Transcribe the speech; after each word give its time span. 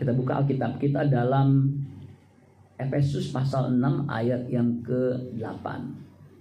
Kita 0.00 0.16
buka 0.16 0.40
Alkitab 0.40 0.80
kita 0.80 1.04
dalam 1.12 1.76
Efesus 2.80 3.28
pasal 3.28 3.76
6 3.76 4.08
ayat 4.08 4.48
yang 4.48 4.80
ke-8. 4.80 5.66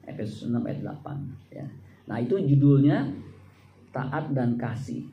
Efesus 0.08 0.48
6 0.48 0.64
ayat 0.64 0.80
8 0.88 1.52
ya. 1.52 1.68
Nah, 2.08 2.24
itu 2.24 2.40
judulnya 2.40 3.04
taat 3.92 4.32
dan 4.32 4.56
kasih. 4.56 5.04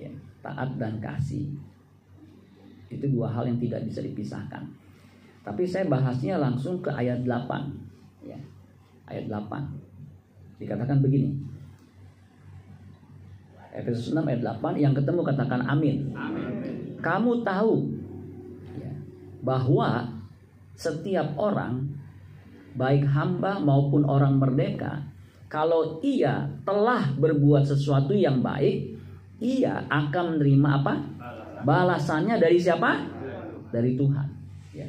Ya, 0.00 0.08
taat 0.40 0.80
dan 0.80 0.96
kasih. 1.04 1.52
Itu 2.88 3.12
dua 3.12 3.28
hal 3.28 3.44
yang 3.44 3.60
tidak 3.60 3.84
bisa 3.84 4.00
dipisahkan. 4.00 4.64
Tapi 5.44 5.68
saya 5.68 5.84
bahasnya 5.84 6.40
langsung 6.40 6.80
ke 6.80 6.88
ayat 6.88 7.28
8. 7.28 8.24
Ya. 8.24 8.40
Ayat 9.04 9.28
8. 9.28 9.52
Dikatakan 10.56 11.04
begini. 11.04 11.36
Efesus 13.76 14.16
6 14.16 14.24
ayat 14.24 14.40
8 14.40 14.80
yang 14.80 14.96
ketemu 14.96 15.20
katakan 15.20 15.60
amin. 15.68 16.16
amin. 16.16 16.75
Kamu 17.06 17.46
tahu 17.46 17.86
ya, 18.82 18.90
bahwa 19.46 20.10
setiap 20.74 21.38
orang 21.38 21.86
baik 22.74 23.06
hamba 23.06 23.62
maupun 23.62 24.02
orang 24.02 24.42
merdeka 24.42 25.06
kalau 25.46 26.02
ia 26.02 26.50
telah 26.66 27.14
berbuat 27.14 27.62
sesuatu 27.62 28.10
yang 28.10 28.42
baik 28.42 28.98
ia 29.40 29.84
akan 29.86 30.36
menerima 30.36 30.68
apa? 30.82 30.94
Balasannya. 31.62 32.40
Dari 32.40 32.56
siapa? 32.56 33.04
Dari 33.70 33.94
Tuhan. 33.94 34.28
Ya. 34.76 34.88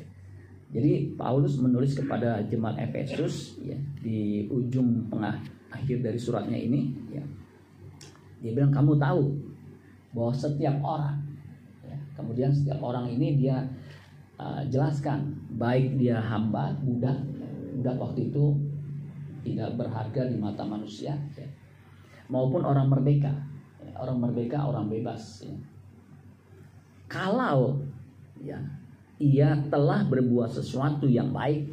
jadi 0.68 1.16
Paulus 1.16 1.56
menulis 1.64 1.96
kepada 1.96 2.44
jemaat 2.44 2.76
Efesus 2.92 3.56
ya, 3.64 3.80
di 4.04 4.44
ujung 4.52 5.08
tengah 5.08 5.40
akhir 5.72 6.04
dari 6.04 6.20
suratnya 6.20 6.60
ini 6.60 6.92
ya, 7.08 7.24
dia 8.44 8.52
bilang 8.52 8.76
kamu 8.76 9.00
tahu 9.00 9.32
bahwa 10.12 10.34
setiap 10.36 10.76
orang, 10.84 11.24
kemudian 12.18 12.50
setiap 12.50 12.82
orang 12.82 13.06
ini 13.14 13.38
dia 13.38 13.62
uh, 14.42 14.66
jelaskan 14.68 15.38
baik 15.54 16.02
dia 16.02 16.18
hamba, 16.18 16.74
budak, 16.82 17.22
budak 17.78 17.96
waktu 18.02 18.34
itu 18.34 18.58
tidak 19.46 19.78
berharga 19.78 20.28
di 20.28 20.36
mata 20.36 20.66
manusia, 20.66 21.16
ya, 21.38 21.48
maupun 22.28 22.66
orang 22.66 22.90
merdeka, 22.90 23.32
ya, 23.80 23.94
orang 24.02 24.18
merdeka, 24.20 24.60
orang 24.66 24.90
bebas. 24.92 25.46
Ya. 25.46 25.56
Kalau 27.08 27.80
ya 28.44 28.60
ia 29.18 29.56
telah 29.72 30.04
berbuat 30.04 30.52
sesuatu 30.52 31.08
yang 31.08 31.32
baik, 31.32 31.64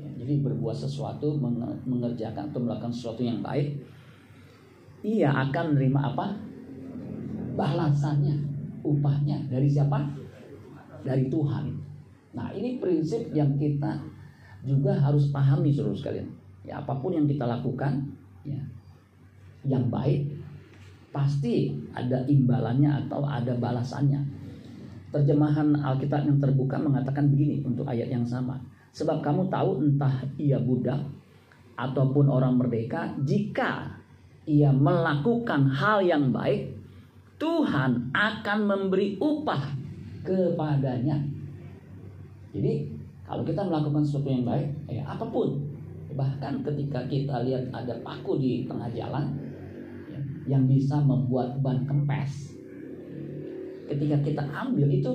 ya, 0.00 0.08
jadi 0.24 0.40
berbuat 0.40 0.78
sesuatu 0.78 1.36
mengerjakan 1.84 2.48
atau 2.48 2.60
melakukan 2.64 2.94
sesuatu 2.94 3.20
yang 3.20 3.44
baik, 3.44 3.76
ia 5.04 5.30
akan 5.30 5.76
menerima 5.76 6.00
apa? 6.14 6.26
Balasannya, 7.52 8.51
upahnya 8.82 9.38
dari 9.48 9.66
siapa? 9.70 9.98
Dari 11.02 11.26
Tuhan. 11.26 11.66
Nah, 12.32 12.48
ini 12.54 12.78
prinsip 12.78 13.30
yang 13.34 13.58
kita 13.58 13.98
juga 14.62 14.94
harus 14.98 15.30
pahami 15.34 15.74
seluruh 15.74 15.98
sekalian. 15.98 16.28
Ya, 16.62 16.78
apa 16.78 16.94
pun 17.02 17.10
yang 17.10 17.26
kita 17.26 17.42
lakukan, 17.42 18.06
ya, 18.46 18.62
yang 19.66 19.90
baik 19.90 20.30
pasti 21.12 21.76
ada 21.92 22.24
imbalannya 22.24 23.06
atau 23.06 23.26
ada 23.26 23.52
balasannya. 23.58 24.22
Terjemahan 25.12 25.76
Alkitab 25.76 26.24
yang 26.24 26.40
terbuka 26.40 26.80
mengatakan 26.80 27.28
begini 27.28 27.60
untuk 27.66 27.84
ayat 27.84 28.08
yang 28.08 28.24
sama. 28.24 28.56
Sebab 28.96 29.20
kamu 29.20 29.52
tahu 29.52 29.84
entah 29.84 30.24
ia 30.40 30.56
budak 30.56 31.04
ataupun 31.76 32.32
orang 32.32 32.56
merdeka, 32.56 33.12
jika 33.20 34.00
ia 34.48 34.72
melakukan 34.72 35.68
hal 35.68 36.00
yang 36.00 36.32
baik, 36.32 36.81
Tuhan 37.42 38.14
akan 38.14 38.58
memberi 38.62 39.18
upah 39.18 39.74
kepadanya. 40.22 41.18
Jadi 42.54 42.86
kalau 43.26 43.42
kita 43.42 43.66
melakukan 43.66 44.06
sesuatu 44.06 44.30
yang 44.30 44.46
baik, 44.46 44.70
ya 44.86 45.02
apa 45.02 45.26
pun, 45.26 45.58
bahkan 46.14 46.62
ketika 46.62 47.02
kita 47.10 47.42
lihat 47.42 47.66
ada 47.74 47.98
paku 48.06 48.38
di 48.38 48.62
tengah 48.70 48.86
jalan 48.94 49.34
ya, 50.06 50.20
yang 50.54 50.70
bisa 50.70 51.02
membuat 51.02 51.58
ban 51.58 51.82
kempes, 51.82 52.54
ketika 53.90 54.22
kita 54.22 54.46
ambil 54.54 54.86
itu 54.86 55.10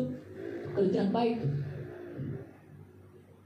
pekerjaan 0.67 1.16
baik. 1.16 1.39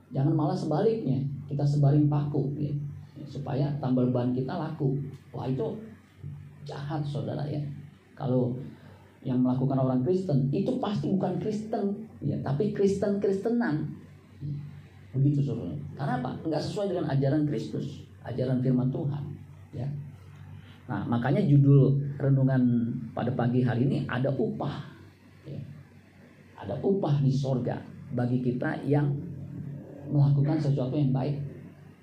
Jangan 0.09 0.33
malah 0.33 0.57
sebaliknya, 0.57 1.21
kita 1.45 1.61
sebarin 1.61 2.09
paku. 2.09 2.49
Ya 2.57 2.73
supaya 3.31 3.71
tambal 3.79 4.11
ban 4.11 4.35
kita 4.35 4.51
laku. 4.51 4.99
Wah 5.31 5.47
itu 5.47 5.79
jahat 6.67 6.99
saudara 7.07 7.47
ya. 7.47 7.63
Kalau 8.13 8.53
yang 9.21 9.37
melakukan 9.41 9.77
orang 9.77 10.01
Kristen 10.01 10.49
itu 10.49 10.81
pasti 10.81 11.09
bukan 11.13 11.37
Kristen 11.37 12.09
ya, 12.21 12.37
tapi 12.41 12.73
Kristen 12.73 13.21
Kristenan. 13.21 13.85
Begitu 15.13 15.43
saudara. 15.43 15.75
Karena 15.93 16.13
apa? 16.23 16.31
Enggak 16.41 16.63
sesuai 16.63 16.95
dengan 16.95 17.05
ajaran 17.11 17.43
Kristus, 17.45 18.07
ajaran 18.25 18.63
firman 18.63 18.89
Tuhan. 18.89 19.23
Ya. 19.75 19.87
Nah 20.89 21.05
makanya 21.05 21.43
judul 21.45 21.99
renungan 22.17 22.93
pada 23.13 23.29
pagi 23.37 23.61
hari 23.61 23.85
ini 23.85 23.97
ada 24.09 24.33
upah. 24.33 24.89
Ya. 25.45 25.61
Ada 26.57 26.79
upah 26.81 27.21
di 27.21 27.29
sorga 27.29 27.77
bagi 28.15 28.41
kita 28.41 28.81
yang 28.87 29.11
melakukan 30.09 30.57
sesuatu 30.57 30.97
yang 30.97 31.13
baik. 31.13 31.37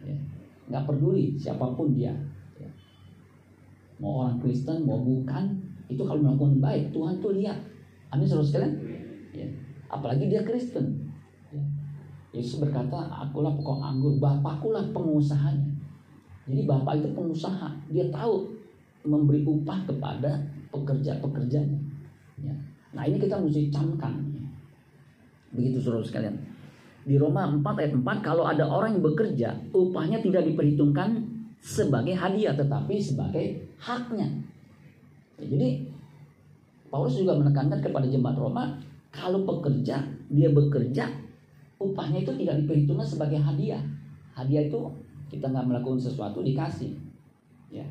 Ya 0.04 0.16
nggak 0.68 0.84
peduli 0.84 1.32
siapa 1.34 1.72
pun 1.72 1.96
dia 1.96 2.12
ya. 2.60 2.70
mau 3.98 4.24
orang 4.24 4.36
Kristen 4.38 4.84
mau 4.84 5.00
bukan 5.00 5.56
itu 5.88 6.02
kalau 6.04 6.20
melakukan 6.20 6.60
baik 6.60 6.84
Tuhan 6.92 7.14
tuh 7.18 7.32
lihat 7.36 7.58
amin 8.12 8.28
saudara 8.28 8.46
sekalian 8.46 8.72
ya. 9.32 9.48
apalagi 9.88 10.28
dia 10.28 10.44
Kristen 10.44 11.08
ya. 11.52 11.62
Yesus 12.32 12.60
berkata 12.60 13.08
akulah 13.08 13.52
pokok 13.56 13.80
anggur 13.80 14.20
bapakkulah 14.20 14.84
pengusahanya 14.92 15.68
jadi 16.48 16.64
bapak 16.64 17.04
itu 17.04 17.08
pengusaha 17.12 17.68
dia 17.92 18.08
tahu 18.08 18.48
memberi 19.04 19.44
upah 19.44 19.84
kepada 19.88 20.40
pekerja-pekerjanya 20.68 21.80
ya. 22.40 22.54
nah 22.92 23.08
ini 23.08 23.16
kita 23.16 23.40
mesti 23.40 23.72
camkan 23.72 24.14
begitu 25.52 25.80
saudara 25.80 26.04
sekalian 26.04 26.36
di 27.08 27.16
Roma 27.16 27.48
4 27.48 27.64
ayat 27.64 27.92
4 27.96 28.04
kalau 28.20 28.44
ada 28.44 28.68
orang 28.68 29.00
yang 29.00 29.04
bekerja 29.08 29.56
upahnya 29.72 30.20
tidak 30.20 30.44
diperhitungkan 30.44 31.24
sebagai 31.62 32.14
hadiah 32.14 32.54
tetapi 32.54 33.00
sebagai 33.00 33.72
haknya. 33.80 34.28
Jadi 35.38 35.86
Paulus 36.88 37.20
juga 37.20 37.36
menekankan 37.38 37.78
kepada 37.78 38.06
jemaat 38.08 38.36
Roma 38.38 38.64
kalau 39.14 39.44
pekerja 39.44 40.02
dia 40.28 40.48
bekerja 40.50 41.06
upahnya 41.78 42.26
itu 42.26 42.32
tidak 42.42 42.64
diperhitungkan 42.64 43.06
sebagai 43.06 43.38
hadiah. 43.38 43.80
Hadiah 44.34 44.66
itu 44.66 44.80
kita 45.30 45.50
nggak 45.50 45.66
melakukan 45.68 46.00
sesuatu 46.00 46.42
dikasih, 46.42 46.94
ya. 47.70 47.84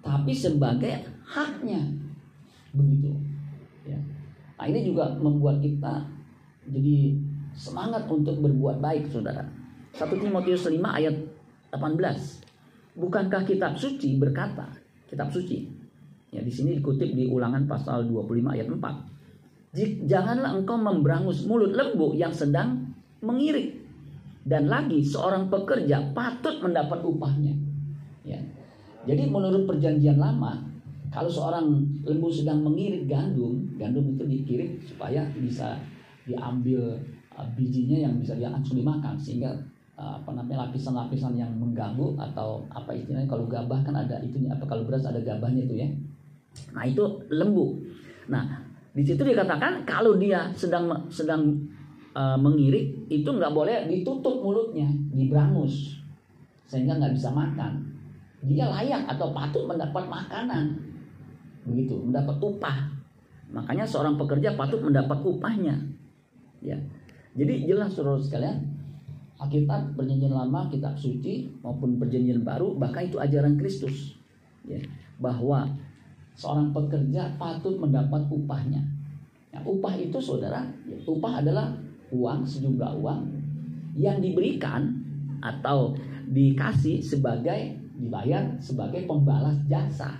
Tapi 0.00 0.32
sebagai 0.34 1.02
haknya, 1.26 1.80
begitu. 2.74 3.12
Ya. 3.84 3.98
Nah 4.56 4.66
ini 4.70 4.86
juga 4.86 5.12
membuat 5.18 5.58
kita 5.60 6.06
jadi 6.70 7.18
semangat 7.56 8.06
untuk 8.08 8.40
berbuat 8.40 8.80
baik 8.80 9.10
saudara 9.12 9.44
1 9.96 10.08
Timotius 10.16 10.64
5 10.64 10.78
ayat 10.78 11.16
18 11.72 12.96
bukankah 12.96 13.42
kitab 13.44 13.76
suci 13.76 14.16
berkata 14.16 14.72
kitab 15.08 15.28
suci 15.28 15.68
ya 16.32 16.40
di 16.40 16.52
sini 16.52 16.80
dikutip 16.80 17.12
di 17.12 17.28
ulangan 17.28 17.68
pasal 17.68 18.08
25 18.08 18.56
ayat 18.56 18.66
4 18.66 20.08
janganlah 20.08 20.56
engkau 20.56 20.76
memberangus 20.76 21.44
mulut 21.44 21.72
lembu 21.72 22.16
yang 22.16 22.32
sedang 22.32 22.92
mengirik 23.20 23.78
dan 24.42 24.66
lagi 24.66 25.04
seorang 25.06 25.46
pekerja 25.46 26.10
patut 26.10 26.58
mendapat 26.58 26.98
upahnya. 27.06 27.54
Ya. 28.26 28.42
Jadi 29.06 29.30
menurut 29.30 29.64
perjanjian 29.70 30.18
lama 30.18 30.66
kalau 31.14 31.30
seorang 31.30 31.72
lembu 32.04 32.28
sedang 32.28 32.60
mengirik 32.66 33.06
gandum 33.06 33.70
gandum 33.78 34.12
itu 34.12 34.24
dikirik 34.26 34.70
supaya 34.82 35.24
bisa 35.38 35.78
diambil 36.26 36.98
Uh, 37.32 37.48
bijinya 37.56 38.04
yang 38.04 38.20
bisa 38.20 38.36
dia 38.36 38.52
langsung 38.52 38.76
dimakan 38.76 39.16
sehingga 39.16 39.48
uh, 39.96 40.20
apa 40.20 40.36
namanya 40.36 40.68
lapisan-lapisan 40.68 41.32
yang 41.32 41.48
mengganggu 41.56 42.12
atau 42.20 42.60
apa 42.68 42.92
istilahnya 42.92 43.24
kalau 43.24 43.48
gabah 43.48 43.80
kan 43.80 43.96
ada 43.96 44.20
itunya 44.20 44.52
apa 44.52 44.68
kalau 44.68 44.84
beras 44.84 45.08
ada 45.08 45.16
gabahnya 45.24 45.64
itu 45.64 45.80
ya 45.80 45.88
nah 46.72 46.84
itu 46.84 47.04
lembu. 47.32 47.80
Nah 48.28 48.62
di 48.92 49.02
situ 49.04 49.24
dikatakan 49.24 49.88
kalau 49.88 50.20
dia 50.20 50.52
sedang 50.52 51.08
sedang 51.08 51.56
uh, 52.12 52.36
mengirik 52.36 53.08
itu 53.08 53.28
nggak 53.28 53.52
boleh 53.52 53.88
ditutup 53.88 54.44
mulutnya 54.44 54.88
diberangus 55.12 56.02
sehingga 56.68 56.96
nggak 56.96 57.12
bisa 57.16 57.28
makan. 57.28 57.72
Dia 58.42 58.66
layak 58.66 59.06
atau 59.06 59.30
patut 59.30 59.68
mendapat 59.68 60.08
makanan. 60.08 60.74
Begitu 61.68 61.94
mendapat 62.00 62.36
upah. 62.42 62.90
Makanya 63.52 63.84
seorang 63.84 64.16
pekerja 64.16 64.56
patut 64.56 64.80
mendapat 64.80 65.20
upahnya. 65.20 65.76
Ya. 66.64 66.80
Jadi 67.36 67.68
jelas 67.68 67.92
saudara 67.92 68.18
sekalian, 68.18 68.64
Alkitab 69.36 69.94
perjanjian 69.94 70.32
lama, 70.32 70.68
kitab 70.72 70.96
suci 70.96 71.52
maupun 71.60 72.00
perjanjian 72.00 72.40
baru, 72.40 72.76
bahkan 72.76 73.08
itu 73.08 73.20
ajaran 73.20 73.60
Kristus. 73.60 74.16
Ya, 74.62 74.78
bahwa 75.18 75.66
seorang 76.36 76.72
pekerja 76.72 77.36
patut 77.36 77.76
mendapat 77.76 78.24
upahnya. 78.28 78.80
Nah, 79.52 79.60
upah 79.68 79.94
itu 80.00 80.16
saudara, 80.16 80.64
ya, 80.88 80.96
upah 81.04 81.44
adalah 81.44 81.76
uang 82.12 82.44
sejumlah 82.44 82.92
uang 83.00 83.20
yang 83.96 84.20
diberikan 84.20 84.88
atau 85.44 85.92
dikasih 86.32 87.04
sebagai 87.04 87.76
dibayar 87.92 88.56
sebagai 88.56 89.04
pembalas 89.04 89.54
jasa 89.68 90.16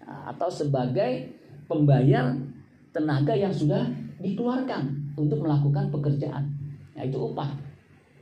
nah, 0.00 0.32
atau 0.32 0.48
sebagai 0.48 1.28
pembayar 1.68 2.32
tenaga 2.90 3.36
yang 3.36 3.52
sudah 3.52 3.84
dikeluarkan 4.20 5.14
untuk 5.16 5.44
melakukan 5.44 5.92
pekerjaan. 5.92 6.50
Nah, 6.96 7.02
itu 7.04 7.16
upah. 7.16 7.52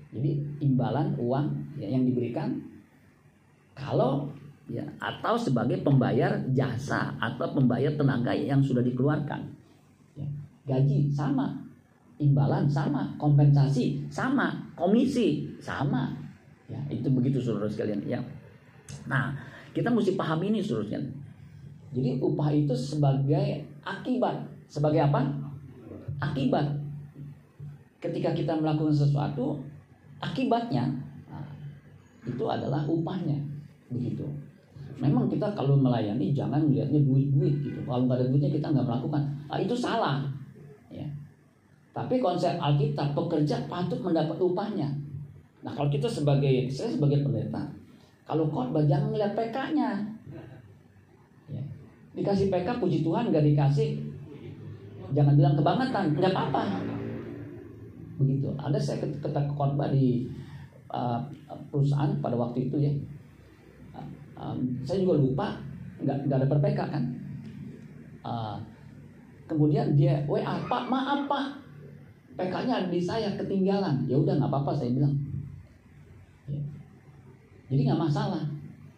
Jadi 0.08 0.40
imbalan 0.64 1.14
uang 1.20 1.78
ya, 1.78 1.88
yang 1.90 2.04
diberikan 2.04 2.58
kalau 3.76 4.30
ya 4.68 4.84
atau 5.00 5.34
sebagai 5.40 5.80
pembayar 5.80 6.36
jasa 6.52 7.16
atau 7.16 7.56
pembayar 7.56 7.88
tenaga 7.96 8.36
yang 8.36 8.60
sudah 8.60 8.84
dikeluarkan. 8.84 9.48
Ya, 10.12 10.28
gaji 10.68 11.08
sama, 11.08 11.56
imbalan 12.20 12.68
sama, 12.68 13.16
kompensasi 13.16 14.04
sama, 14.12 14.52
komisi 14.76 15.48
sama. 15.58 16.12
Ya, 16.68 16.76
itu 16.92 17.08
begitu 17.08 17.40
saudara 17.40 17.64
sekalian 17.64 18.04
ya. 18.04 18.20
Nah, 19.08 19.32
kita 19.72 19.88
mesti 19.88 20.12
paham 20.20 20.44
ini 20.44 20.60
saudara. 20.60 21.00
Jadi 21.88 22.20
upah 22.20 22.52
itu 22.52 22.76
sebagai 22.76 23.64
akibat, 23.80 24.44
sebagai 24.68 25.08
apa? 25.08 25.24
Akibat. 26.20 26.76
Ketika 27.98 28.36
kita 28.36 28.52
melakukan 28.60 28.92
sesuatu, 28.92 29.64
akibatnya 30.20 30.92
nah, 31.32 31.48
itu 32.28 32.44
adalah 32.44 32.84
upahnya, 32.84 33.40
begitu. 33.88 34.28
Memang 34.98 35.30
kita 35.30 35.46
kalau 35.54 35.78
melayani 35.78 36.34
jangan 36.34 36.58
melihatnya 36.66 36.98
duit-duit 37.06 37.54
gitu. 37.62 37.80
Kalau 37.86 38.06
nggak 38.06 38.18
ada 38.18 38.26
duitnya 38.26 38.50
kita 38.50 38.66
nggak 38.74 38.86
melakukan. 38.86 39.22
Nah, 39.46 39.58
itu 39.62 39.74
salah. 39.78 40.26
Ya. 40.90 41.06
Tapi 41.94 42.18
konsep 42.18 42.58
Alkitab 42.58 43.14
pekerja 43.14 43.62
patut 43.70 44.02
mendapat 44.02 44.38
upahnya. 44.38 44.90
Nah 45.62 45.72
kalau 45.74 45.90
kita 45.90 46.06
sebagai 46.06 46.70
saya 46.70 46.94
sebagai 46.94 47.26
pendeta, 47.26 47.62
kalau 48.22 48.46
khotbah 48.46 48.84
jangan 48.86 49.10
melihat 49.10 49.34
PK-nya. 49.34 49.90
Ya. 51.50 51.62
Dikasih 52.14 52.50
PK 52.52 52.68
puji 52.78 53.02
Tuhan 53.02 53.34
nggak 53.34 53.46
dikasih, 53.54 53.98
jangan 55.14 55.34
bilang 55.34 55.54
kebangetan, 55.58 56.14
nggak 56.14 56.32
apa-apa. 56.34 56.62
Begitu. 58.22 58.48
Ada 58.58 58.78
saya 58.78 59.02
ketika 59.02 59.42
khotbah 59.50 59.90
di 59.90 60.30
uh, 60.90 61.18
perusahaan 61.70 62.14
pada 62.22 62.38
waktu 62.38 62.70
itu 62.70 62.76
ya, 62.78 62.92
um, 64.38 64.58
saya 64.86 65.02
juga 65.02 65.18
lupa 65.18 65.46
nggak 65.98 66.30
nggak 66.30 66.38
ada 66.38 66.46
PK 66.46 66.80
kan. 66.80 67.04
Uh, 68.22 68.56
kemudian 69.50 69.98
dia, 69.98 70.22
WA 70.30 70.54
Pak 70.68 70.82
maaf 70.86 71.26
Pak, 71.26 71.44
PK-nya 72.38 72.86
di 72.86 73.02
saya 73.02 73.34
ketinggalan. 73.34 74.06
Ya 74.06 74.14
udah 74.14 74.38
nggak 74.38 74.50
apa-apa 74.50 74.72
saya 74.78 74.94
bilang. 74.94 75.14
Ya. 76.46 76.60
Jadi 77.68 77.80
nggak 77.90 78.00
masalah, 78.00 78.42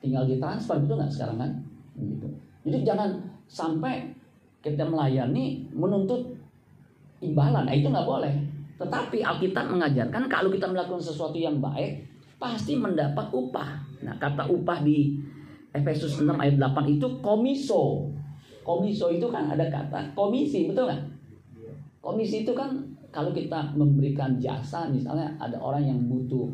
tinggal 0.05 0.29
ditransfer 0.29 0.77
betul 0.85 1.01
nggak 1.01 1.11
sekarang 1.11 1.39
kan? 1.41 1.51
Gitu. 1.97 2.29
Jadi 2.69 2.79
jangan 2.85 3.11
sampai 3.49 4.13
kita 4.61 4.85
melayani 4.85 5.65
menuntut 5.73 6.37
imbalan, 7.25 7.65
nah, 7.65 7.75
itu 7.75 7.89
nggak 7.89 8.05
boleh. 8.05 8.35
Tetapi 8.77 9.25
Alkitab 9.25 9.73
mengajarkan 9.73 10.29
kalau 10.29 10.49
kita 10.53 10.69
melakukan 10.69 11.01
sesuatu 11.01 11.37
yang 11.37 11.61
baik, 11.61 12.05
pasti 12.41 12.77
mendapat 12.77 13.29
upah. 13.33 13.77
Nah, 14.01 14.17
kata 14.17 14.49
upah 14.49 14.81
di 14.81 15.21
Efesus 15.71 16.19
6 16.19 16.27
ayat 16.35 16.59
8 16.59 16.87
itu 16.91 17.07
komiso. 17.23 18.11
Komiso 18.67 19.09
itu 19.11 19.27
kan 19.31 19.51
ada 19.51 19.67
kata 19.71 20.13
komisi, 20.19 20.69
betul 20.71 20.91
nggak? 20.91 21.03
Komisi 22.03 22.43
itu 22.43 22.53
kan 22.53 22.75
kalau 23.11 23.35
kita 23.35 23.75
memberikan 23.75 24.39
jasa, 24.39 24.87
misalnya 24.91 25.31
ada 25.39 25.59
orang 25.59 25.83
yang 25.83 25.99
butuh 26.07 26.47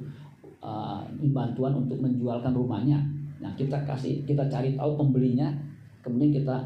uh, 0.64 1.04
bantuan 1.32 1.76
untuk 1.76 2.00
menjualkan 2.00 2.52
rumahnya. 2.56 3.00
Nah, 3.40 3.52
kita 3.52 3.84
kasih 3.84 4.24
kita 4.24 4.48
cari 4.48 4.72
tahu 4.76 4.96
pembelinya, 4.96 5.52
kemudian 6.00 6.32
kita 6.42 6.56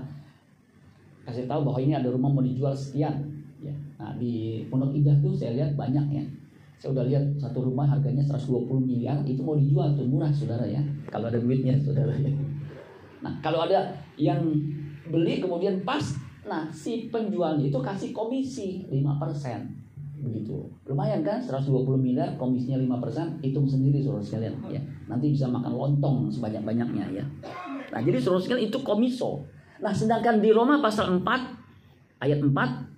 kasih 1.26 1.50
tahu 1.50 1.67
bahwa 1.67 1.79
ini 1.82 1.94
ada 1.99 2.08
rumah 2.11 2.31
mau 2.31 2.43
dijual 2.43 2.75
sekian. 2.75 3.19
Ya. 3.61 3.75
Nah, 4.00 4.17
di 4.17 4.64
Pondok 4.70 4.97
Indah 4.97 5.14
tuh 5.20 5.35
saya 5.35 5.58
lihat 5.58 5.76
banyak 5.76 6.06
ya. 6.14 6.25
Saya 6.81 6.97
udah 6.97 7.05
lihat 7.05 7.25
satu 7.37 7.69
rumah 7.69 7.85
harganya 7.85 8.25
120 8.25 8.65
miliar 8.81 9.21
itu 9.29 9.44
mau 9.44 9.53
dijual 9.53 9.93
tuh 9.93 10.09
murah 10.09 10.32
saudara 10.32 10.65
ya. 10.65 10.81
Kalau 11.12 11.29
ada 11.29 11.37
duitnya 11.37 11.77
saudara 11.77 12.17
ya. 12.17 12.32
Nah, 13.21 13.37
kalau 13.44 13.69
ada 13.69 13.93
yang 14.17 14.41
beli 15.12 15.44
kemudian 15.44 15.85
pas 15.85 16.17
nah 16.41 16.73
si 16.73 17.12
penjualnya 17.12 17.69
itu 17.69 17.77
kasih 17.77 18.17
komisi 18.17 18.88
5% 18.88 20.25
begitu 20.25 20.56
lumayan 20.88 21.21
kan 21.21 21.41
120 21.41 21.85
miliar 22.00 22.37
komisinya 22.37 22.81
5% 23.00 23.44
hitung 23.44 23.69
sendiri 23.69 24.00
saudara 24.00 24.25
sekalian 24.25 24.55
ya 24.69 24.81
nanti 25.09 25.33
bisa 25.33 25.49
makan 25.49 25.73
lontong 25.73 26.29
sebanyak 26.33 26.65
banyaknya 26.65 27.05
ya 27.12 27.25
nah 27.93 28.00
jadi 28.00 28.21
saudara 28.21 28.41
sekalian 28.41 28.73
itu 28.73 28.79
komiso 28.81 29.44
nah 29.81 29.93
sedangkan 29.93 30.41
di 30.41 30.53
Roma 30.53 30.81
pasal 30.81 31.21
4 31.21 31.25
ayat 32.25 32.41
4 32.41 32.89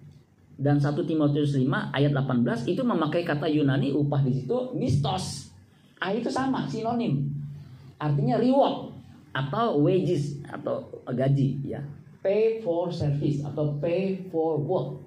dan 0.63 0.79
1 0.79 0.95
Timotius 1.03 1.59
5 1.59 1.67
ayat 1.93 2.15
18 2.15 2.71
itu 2.71 2.83
memakai 2.87 3.27
kata 3.27 3.51
Yunani 3.51 3.91
upah 3.91 4.23
di 4.23 4.33
situ 4.39 4.71
mistos 4.79 5.51
ah 5.99 6.15
itu 6.15 6.31
sama 6.31 6.71
sinonim 6.71 7.27
artinya 7.99 8.39
reward 8.39 8.95
atau 9.35 9.83
wages 9.83 10.39
atau 10.47 10.87
gaji 11.11 11.59
ya 11.67 11.83
pay 12.23 12.63
for 12.63 12.89
service 12.89 13.43
atau 13.43 13.77
pay 13.83 14.23
for 14.31 14.63
work. 14.63 15.03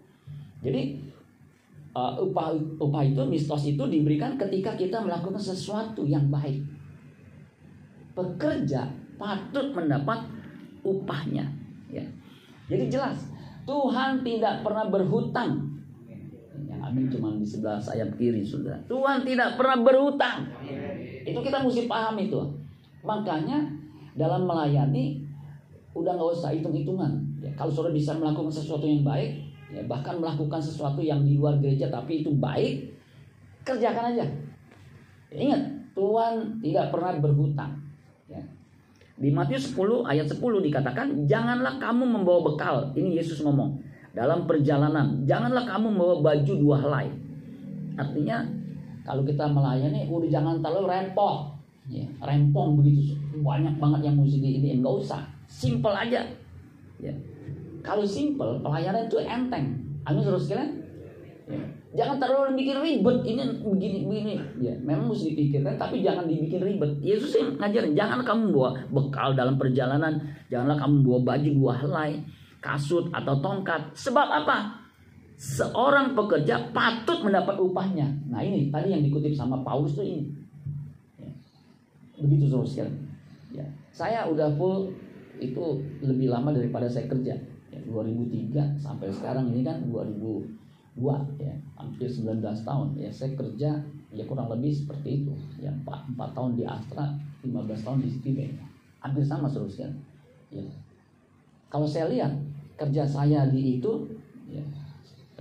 Jadi 0.59 0.99
uh, 1.95 2.19
upah 2.19 2.53
upah 2.77 3.03
itu 3.07 3.23
mistos 3.25 3.63
itu 3.63 3.81
diberikan 3.87 4.35
ketika 4.35 4.75
kita 4.75 4.99
melakukan 4.99 5.39
sesuatu 5.39 6.03
yang 6.03 6.27
baik. 6.27 6.59
Pekerja 8.13 8.91
patut 9.15 9.71
mendapat 9.71 10.27
upahnya. 10.83 11.47
Ya. 11.87 12.03
Jadi 12.67 12.91
jelas 12.91 13.15
Tuhan 13.65 14.21
tidak 14.21 14.61
pernah 14.61 14.85
berhutang. 14.87 15.73
Yang 16.69 16.81
amin 16.85 17.05
cuma 17.09 17.27
di 17.35 17.45
sebelah 17.45 17.81
sayap 17.81 18.13
kiri 18.15 18.45
sudah. 18.45 18.77
Tuhan 18.85 19.25
tidak 19.25 19.57
pernah 19.57 19.81
berhutang. 19.81 20.45
Itu 21.25 21.41
kita 21.41 21.65
mesti 21.65 21.89
paham 21.89 22.15
itu. 22.21 22.41
Makanya 23.01 23.65
dalam 24.13 24.45
melayani 24.45 25.25
udah 25.97 26.13
nggak 26.13 26.31
usah 26.37 26.53
hitung-hitungan. 26.53 27.11
Ya, 27.41 27.51
kalau 27.57 27.73
saudara 27.73 27.93
bisa 27.93 28.13
melakukan 28.13 28.53
sesuatu 28.53 28.85
yang 28.85 29.01
baik, 29.01 29.41
ya, 29.73 29.81
bahkan 29.89 30.21
melakukan 30.21 30.61
sesuatu 30.61 31.01
yang 31.01 31.25
di 31.25 31.39
luar 31.39 31.57
gereja 31.57 31.89
tapi 31.89 32.21
itu 32.21 32.31
baik, 32.35 32.93
kerjakan 33.65 34.13
aja. 34.13 34.25
Ya, 35.33 35.37
ingat, 35.37 35.61
Tuhan 35.97 36.61
tidak 36.61 36.93
pernah 36.93 37.17
berhutang. 37.17 37.71
Ya. 38.29 38.41
Di 39.15 39.31
Matius 39.31 39.71
10 39.71 40.03
ayat 40.03 40.27
10 40.27 40.39
dikatakan, 40.41 41.07
janganlah 41.23 41.79
kamu 41.79 42.03
membawa 42.03 42.51
bekal. 42.51 42.75
Ini 42.95 43.19
Yesus 43.19 43.39
ngomong. 43.41 43.79
Dalam 44.11 44.43
perjalanan, 44.47 45.23
janganlah 45.23 45.63
kamu 45.63 45.87
membawa 45.91 46.15
baju 46.19 46.53
dua 46.55 46.75
helai. 46.83 47.07
Artinya, 47.95 48.43
kalau 49.07 49.23
kita 49.23 49.47
melayani, 49.47 50.07
udah 50.07 50.27
jangan 50.27 50.59
terlalu 50.59 50.91
repot. 50.91 51.55
Ya, 51.87 52.03
rempong 52.19 52.81
begitu. 52.81 53.15
Banyak 53.39 53.79
banget 53.79 54.11
yang 54.11 54.15
mesti 54.19 54.39
ini, 54.41 54.81
enggak 54.81 54.95
usah 55.05 55.35
simple 55.45 55.93
aja 55.93 56.25
ya 56.97 57.13
kalau 57.85 58.01
simple 58.05 58.57
pelayanan 58.65 59.05
itu 59.05 59.21
enteng 59.21 59.77
amin 60.05 60.23
terus 60.25 60.49
ya. 60.49 60.61
Jangan 61.95 62.19
terlalu 62.19 62.59
bikin 62.59 62.77
ribet. 62.83 63.17
Ini 63.23 63.41
begini 63.63 63.97
begini. 64.03 64.33
Ya 64.59 64.75
memang 64.83 65.09
mesti 65.09 65.31
dipikirkan 65.31 65.79
tapi 65.79 66.03
jangan 66.03 66.27
dibikin 66.27 66.61
ribet. 66.61 66.91
Yesus 66.99 67.31
yang 67.39 67.55
ngajarin 67.55 67.95
jangan 67.95 68.19
kamu 68.21 68.51
bawa 68.51 68.69
bekal 68.91 69.31
dalam 69.33 69.55
perjalanan. 69.55 70.19
Janganlah 70.51 70.77
kamu 70.77 70.95
bawa 71.01 71.19
baju 71.33 71.49
dua 71.55 71.73
helai 71.79 72.11
kasut 72.59 73.07
atau 73.15 73.39
tongkat. 73.39 73.95
Sebab 73.95 74.27
apa? 74.43 74.85
Seorang 75.35 76.15
pekerja 76.15 76.71
patut 76.71 77.23
mendapat 77.23 77.59
upahnya. 77.59 78.07
Nah 78.31 78.39
ini 78.43 78.71
tadi 78.71 78.91
yang 78.91 79.03
dikutip 79.03 79.35
sama 79.35 79.63
Paulus 79.63 79.95
tuh 79.95 80.03
ini. 80.03 80.31
Ya. 81.19 81.31
begitu 82.23 82.47
terus 82.47 82.75
sekalian. 82.75 82.95
Ya. 83.51 83.65
Saya 83.91 84.27
udah 84.27 84.51
full 84.55 84.91
itu 85.39 85.83
lebih 85.99 86.31
lama 86.31 86.55
daripada 86.55 86.87
saya 86.87 87.07
kerja. 87.11 87.35
Ya, 87.71 87.79
2003 87.83 88.79
sampai 88.79 89.11
sekarang 89.11 89.51
ini 89.51 89.67
kan 89.67 89.83
2002 89.91 90.64
ya. 91.39 91.55
Hampir 91.75 92.07
19 92.07 92.39
tahun. 92.41 92.87
Ya 92.95 93.11
saya 93.11 93.35
kerja 93.35 93.69
ya 94.15 94.23
kurang 94.23 94.47
lebih 94.47 94.71
seperti 94.71 95.23
itu. 95.23 95.33
Ya 95.59 95.71
4, 95.83 96.15
4 96.15 96.35
tahun 96.35 96.51
di 96.55 96.63
Astra 96.63 97.05
15 97.43 97.85
tahun 97.85 97.97
di 98.03 98.07
Citibank. 98.15 98.55
Hampir 99.03 99.23
sama 99.27 99.51
seterusnya. 99.51 99.91
Ya. 100.49 100.63
Kalau 101.67 101.85
saya 101.85 102.07
lihat 102.07 102.31
kerja 102.79 103.03
saya 103.03 103.47
di 103.51 103.79
itu 103.79 103.91
ya 104.47 104.63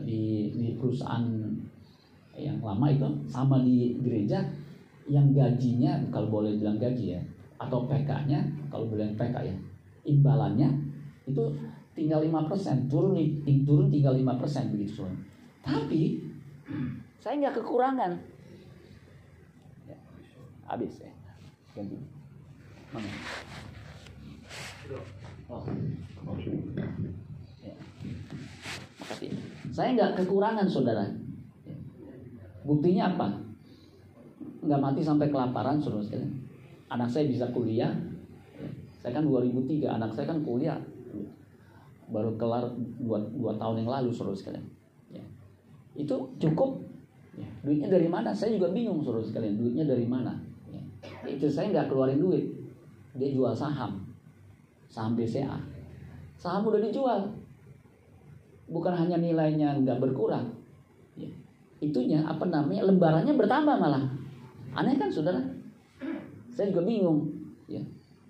di, 0.02 0.50
di 0.54 0.66
perusahaan 0.75 1.23
yang 2.34 2.58
lama 2.58 2.90
itu 2.90 3.06
sama 3.30 3.62
di 3.62 3.94
gereja 4.02 4.42
yang 5.06 5.30
gajinya 5.30 6.02
kalau 6.11 6.40
boleh 6.40 6.58
bilang 6.58 6.82
gaji 6.82 7.14
ya 7.14 7.20
atau 7.62 7.87
PK-nya 7.87 8.42
kalau 8.73 8.90
boleh 8.90 9.14
PK 9.14 9.37
ya 9.46 9.54
imbalannya 10.02 10.68
itu 11.25 11.44
tinggal 11.96 12.20
5%, 12.20 12.90
turun 12.90 13.16
turun 13.64 13.87
tinggal 13.88 14.12
5% 14.12 14.75
begitu. 14.75 15.06
Tapi 15.64 16.21
saya 17.25 17.40
nggak 17.40 17.56
kekurangan. 17.56 18.12
Ya, 19.88 19.97
habis 20.68 21.00
ya. 21.00 21.11
Ganti. 21.73 21.97
Mana? 22.92 23.09
Oh. 25.49 25.64
Ya. 27.64 27.75
Makasih. 29.00 29.30
Saya 29.73 29.88
nggak 29.97 30.21
kekurangan 30.21 30.68
saudara. 30.68 31.09
Buktinya 32.68 33.16
apa? 33.16 33.28
Nggak 34.64 34.80
mati 34.85 35.00
sampai 35.00 35.33
kelaparan 35.33 35.80
saudara 35.80 36.04
sekalian. 36.04 36.33
Anak 36.92 37.09
saya 37.09 37.25
bisa 37.25 37.49
kuliah. 37.52 37.92
Saya 39.00 39.21
kan 39.21 39.25
2003, 39.28 39.85
anak 39.85 40.12
saya 40.16 40.33
kan 40.33 40.40
kuliah 40.44 40.80
baru 42.09 42.37
kelar 42.37 42.68
dua, 43.00 43.16
dua 43.33 43.52
tahun 43.56 43.85
yang 43.85 43.90
lalu 43.90 44.12
saudara 44.12 44.37
sekalian. 44.37 44.64
Itu 45.94 46.34
cukup. 46.42 46.82
Ya. 47.34 47.48
Duitnya 47.66 47.88
dari 47.90 48.06
mana? 48.06 48.30
Saya 48.30 48.54
juga 48.54 48.70
bingung 48.70 49.02
saudara 49.02 49.24
sekalian. 49.24 49.58
Duitnya 49.58 49.86
dari 49.86 50.06
mana? 50.06 50.34
Ya. 50.70 50.82
Itu 51.26 51.50
saya 51.50 51.70
nggak 51.70 51.90
keluarin 51.90 52.18
duit. 52.22 52.44
Dia 53.14 53.30
jual 53.30 53.54
saham, 53.54 54.02
saham 54.90 55.14
BCA. 55.14 55.54
Saham 56.34 56.66
udah 56.66 56.82
dijual. 56.82 57.30
Bukan 58.66 58.90
hanya 58.90 59.20
nilainya 59.20 59.76
nggak 59.78 60.02
berkurang, 60.02 60.50
ya. 61.14 61.28
itunya 61.78 62.24
apa 62.24 62.48
namanya 62.48 62.88
lembarannya 62.90 63.38
bertambah 63.38 63.76
malah. 63.76 64.02
Aneh 64.74 64.98
kan 64.98 65.06
saudara? 65.12 65.38
Saya 66.50 66.74
juga 66.74 66.82
bingung. 66.82 67.30
Ya. 67.70 67.84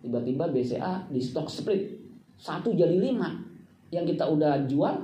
Tiba-tiba 0.04 0.52
BCA 0.52 1.09
di 1.09 1.16
stock 1.23 1.49
split 1.49 2.04
satu 2.35 2.75
jadi 2.75 2.99
lima 2.99 3.40
yang 3.94 4.04
kita 4.04 4.26
udah 4.26 4.66
jual 4.66 4.94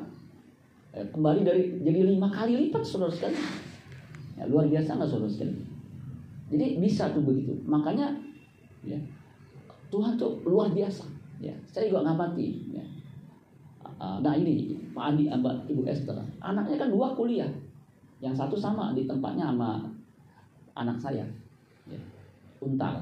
eh, 0.95 1.07
kembali 1.11 1.41
dari 1.47 1.63
jadi 1.83 2.01
lima 2.07 2.29
kali 2.31 2.69
lipat 2.69 2.83
saudara 2.83 3.13
sekalian. 3.13 3.47
Ya, 4.39 4.49
luar 4.49 4.67
biasa 4.67 4.97
nggak 4.97 5.11
saudara 5.11 5.31
sekalian? 5.31 5.59
Jadi 6.51 6.67
bisa 6.83 7.11
tuh 7.15 7.23
begitu. 7.23 7.55
Makanya 7.67 8.11
ya 8.83 8.99
Tuhan 9.91 10.19
tuh 10.19 10.43
luar 10.47 10.75
biasa. 10.75 11.07
Ya, 11.41 11.55
saya 11.71 11.89
juga 11.89 12.05
ngamati. 12.05 12.75
Ya. 12.75 12.85
Nah 14.01 14.33
ini 14.33 14.77
Pak 14.97 15.13
Andi, 15.13 15.29
Mbak 15.29 15.69
Ibu 15.69 15.85
Esther, 15.85 16.17
anaknya 16.41 16.77
kan 16.81 16.89
dua 16.89 17.13
kuliah. 17.13 17.49
Yang 18.21 18.45
satu 18.45 18.57
sama 18.57 18.93
di 18.93 19.09
tempatnya 19.09 19.49
sama 19.49 19.81
anak 20.77 20.97
saya, 21.01 21.25
ya. 21.89 22.01
Untar. 22.61 23.01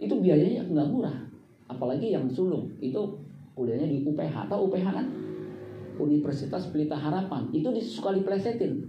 Itu 0.00 0.20
biayanya 0.20 0.64
nggak 0.68 0.88
murah. 0.92 1.16
Apalagi 1.68 2.12
yang 2.12 2.28
sulung 2.28 2.68
itu 2.80 3.00
kuliahnya 3.56 3.88
di 3.88 4.04
UPH 4.04 4.48
atau 4.48 4.68
UPH 4.68 4.86
kan 4.92 5.06
Universitas 5.96 6.68
Pelita 6.72 6.96
Harapan. 6.96 7.48
Itu 7.52 7.72
suka 7.80 8.12
diplesetin 8.12 8.84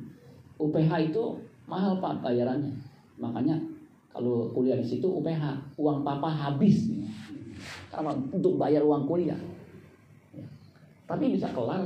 UPH 0.57 1.13
itu 1.13 1.23
mahal 1.69 2.01
pak 2.01 2.21
bayarannya. 2.25 2.73
Makanya 3.21 3.57
kalau 4.09 4.49
kuliah 4.53 4.77
di 4.77 4.85
situ 4.85 5.05
UPH 5.05 5.75
uang 5.77 6.01
papa 6.01 6.29
habis. 6.29 6.89
Karena 7.93 8.13
untuk 8.13 8.57
bayar 8.57 8.81
uang 8.85 9.05
kuliah. 9.05 9.37
Tapi 11.07 11.33
bisa 11.33 11.49
kelar. 11.53 11.85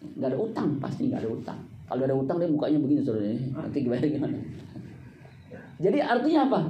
Nggak 0.00 0.32
ada 0.32 0.38
utang 0.38 0.68
pasti 0.80 1.12
nggak 1.12 1.22
ada 1.24 1.30
utang. 1.30 1.58
Kalau 1.86 2.02
ada 2.06 2.16
utang 2.16 2.36
dia 2.38 2.48
mukanya 2.48 2.78
begini 2.78 3.02
saudara. 3.02 3.30
Nanti 3.34 3.78
gimana 3.82 4.06
gimana? 4.06 4.38
Jadi 5.80 5.98
artinya 6.00 6.40
apa? 6.46 6.60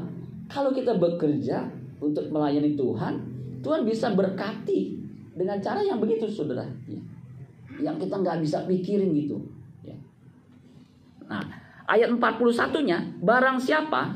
Kalau 0.50 0.70
kita 0.74 0.98
bekerja 0.98 1.66
untuk 2.00 2.26
melayani 2.32 2.74
Tuhan 2.74 3.14
Tuhan 3.60 3.84
bisa 3.84 4.16
berkati 4.16 4.96
dengan 5.36 5.60
cara 5.60 5.84
yang 5.84 6.00
begitu 6.00 6.26
saudara. 6.26 6.64
Yang 7.80 7.96
kita 7.96 8.20
nggak 8.20 8.38
bisa 8.44 8.64
pikirin 8.68 9.10
gitu. 9.16 9.40
Ya. 9.82 9.96
nah 11.26 11.42
ayat 11.90 12.12
41 12.12 12.86
nya 12.86 12.98
barang 13.18 13.58
siapa 13.58 14.14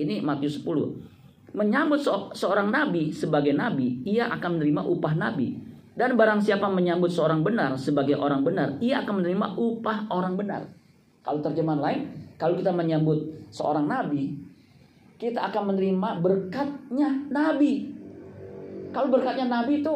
ini 0.00 0.24
Matius 0.24 0.64
10 0.64 1.12
menyambut 1.52 2.00
se 2.00 2.10
seorang 2.32 2.72
nabi 2.72 3.12
sebagai 3.12 3.52
nabi 3.52 4.00
ia 4.08 4.28
akan 4.32 4.58
menerima 4.58 4.82
upah 4.88 5.14
nabi. 5.16 5.70
Dan 5.92 6.16
barang 6.16 6.40
siapa 6.40 6.72
menyambut 6.72 7.12
seorang 7.12 7.44
benar 7.44 7.76
sebagai 7.76 8.16
orang 8.16 8.40
benar 8.40 8.80
ia 8.80 9.04
akan 9.04 9.20
menerima 9.20 9.46
upah 9.60 10.08
orang 10.08 10.40
benar. 10.40 10.64
Kalau 11.20 11.44
terjemahan 11.44 11.80
lain 11.84 12.00
kalau 12.40 12.56
kita 12.56 12.72
menyambut 12.72 13.20
seorang 13.52 13.84
nabi 13.84 14.40
kita 15.20 15.52
akan 15.52 15.76
menerima 15.76 16.18
berkatnya 16.24 17.28
nabi. 17.28 17.92
Kalau 18.90 19.12
berkatnya 19.12 19.46
nabi 19.52 19.84
itu 19.84 19.94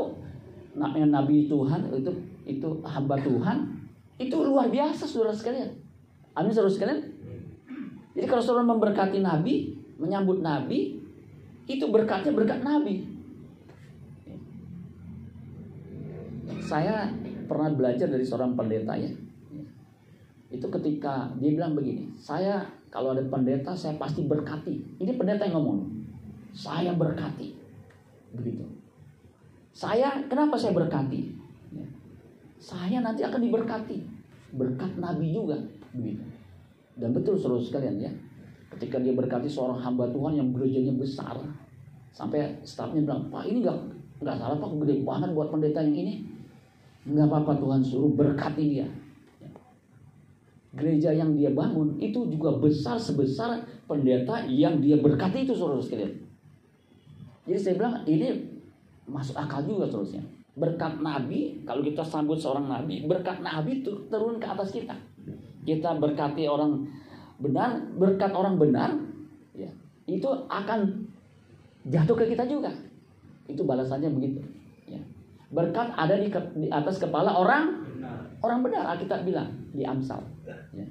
nabi 0.85 1.49
Tuhan 1.49 1.81
itu 1.97 2.13
itu 2.47 2.69
hamba 2.87 3.19
Tuhan 3.19 3.75
itu 4.17 4.37
luar 4.39 4.71
biasa 4.71 5.05
saudara 5.05 5.35
sekalian. 5.35 5.69
Amin 6.33 6.55
saudara 6.55 6.73
sekalian. 6.73 7.01
Jadi 8.17 8.27
kalau 8.31 8.41
saudara 8.41 8.65
memberkati 8.65 9.21
nabi, 9.21 9.77
menyambut 10.01 10.41
nabi, 10.41 10.97
itu 11.69 11.85
berkatnya 11.91 12.33
berkat 12.33 12.65
nabi. 12.65 13.05
Saya 16.65 17.13
pernah 17.45 17.71
belajar 17.75 18.09
dari 18.09 18.25
seorang 18.25 18.57
pendeta 18.57 18.97
ya. 18.97 19.13
Itu 20.49 20.67
ketika 20.73 21.29
dia 21.37 21.53
bilang 21.53 21.77
begini, 21.77 22.09
saya 22.17 22.65
kalau 22.89 23.13
ada 23.13 23.23
pendeta 23.29 23.77
saya 23.77 24.01
pasti 24.01 24.25
berkati. 24.25 25.03
Ini 25.03 25.13
pendeta 25.19 25.45
yang 25.45 25.61
ngomong. 25.61 25.81
Saya 26.57 26.97
berkati. 26.97 27.53
Begitu. 28.33 28.65
Saya 29.77 30.25
kenapa 30.25 30.57
saya 30.57 30.73
berkati? 30.73 31.37
Ya. 32.57 32.63
Saya 32.63 32.99
nanti 33.05 33.23
akan 33.23 33.41
diberkati. 33.45 33.99
Berkat 34.57 34.97
Nabi 34.97 35.33
juga. 35.37 35.61
Begitu. 35.93 36.25
Dan 36.97 37.13
betul 37.13 37.37
saudara 37.37 37.61
sekalian 37.61 37.97
ya. 38.01 38.13
Ketika 38.73 39.01
dia 39.01 39.13
berkati 39.13 39.47
seorang 39.47 39.79
hamba 39.81 40.09
Tuhan 40.09 40.37
yang 40.37 40.49
gerejanya 40.57 40.97
besar. 40.97 41.37
Sampai 42.17 42.57
stafnya 42.65 43.05
bilang, 43.05 43.29
Pak 43.29 43.45
ini 43.45 43.61
nggak 43.61 43.79
nggak 44.25 44.37
salah 44.41 44.57
Pak, 44.57 44.71
gede 44.81 45.05
banget 45.05 45.31
buat 45.37 45.53
pendeta 45.53 45.85
yang 45.85 45.97
ini. 45.97 46.15
Nggak 47.05 47.29
apa-apa 47.29 47.53
Tuhan 47.61 47.81
suruh 47.85 48.13
berkati 48.17 48.65
dia. 48.65 48.89
Gereja 50.77 51.13
yang 51.13 51.33
dia 51.33 51.53
bangun 51.53 51.97
itu 51.97 52.29
juga 52.29 52.53
besar 52.57 53.01
sebesar 53.01 53.65
pendeta 53.89 54.45
yang 54.45 54.81
dia 54.81 55.01
berkati 55.01 55.49
itu 55.49 55.57
saudara 55.57 55.81
sekalian. 55.81 56.13
Jadi 57.47 57.59
saya 57.61 57.75
bilang 57.79 57.97
ini 58.05 58.29
masuk 59.07 59.39
akal 59.39 59.63
juga 59.65 59.87
terusnya. 59.89 60.21
Berkat 60.57 61.05
Nabi, 61.05 61.61
kalau 61.69 61.85
kita 61.85 62.01
sambut 62.01 62.41
seorang 62.41 62.65
Nabi, 62.65 63.05
berkat 63.05 63.45
Nabi 63.45 63.85
itu 63.85 63.93
turun 64.09 64.41
ke 64.41 64.49
atas 64.49 64.73
kita. 64.73 64.97
Kita 65.69 66.01
berkati 66.01 66.49
orang 66.49 66.89
benar, 67.37 67.77
berkat 68.01 68.33
orang 68.33 68.57
benar, 68.57 68.97
ya, 69.53 69.69
itu 70.09 70.25
akan 70.49 71.05
jatuh 71.93 72.17
ke 72.17 72.33
kita 72.33 72.49
juga. 72.49 72.73
Itu 73.45 73.69
balasannya 73.69 74.09
begitu. 74.17 74.41
Ya. 74.89 75.01
Berkat 75.53 75.93
ada 75.93 76.17
di, 76.17 76.33
di 76.33 76.69
atas 76.73 76.97
kepala 76.97 77.37
orang 77.37 77.85
orang 78.41 78.65
benar, 78.65 78.97
Alkitab 78.97 79.29
bilang 79.29 79.53
di 79.77 79.85
Amsal. 79.85 80.25
Ya. 80.73 80.87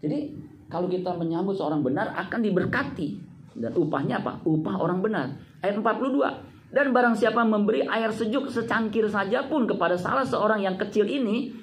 Jadi 0.00 0.32
kalau 0.72 0.88
kita 0.88 1.12
menyambut 1.16 1.56
seorang 1.56 1.84
benar 1.84 2.12
akan 2.16 2.40
diberkati 2.40 3.20
dan 3.60 3.72
upahnya 3.76 4.20
apa? 4.24 4.40
Upah 4.44 4.76
orang 4.80 5.00
benar. 5.04 5.32
Ayat 5.60 5.78
42. 5.80 6.53
Dan 6.74 6.90
barang 6.90 7.14
siapa 7.14 7.46
memberi 7.46 7.86
air 7.86 8.10
sejuk 8.10 8.50
secangkir 8.50 9.06
saja 9.06 9.46
pun 9.46 9.62
kepada 9.62 9.94
salah 9.94 10.26
seorang 10.26 10.66
yang 10.66 10.74
kecil 10.74 11.06
ini, 11.06 11.54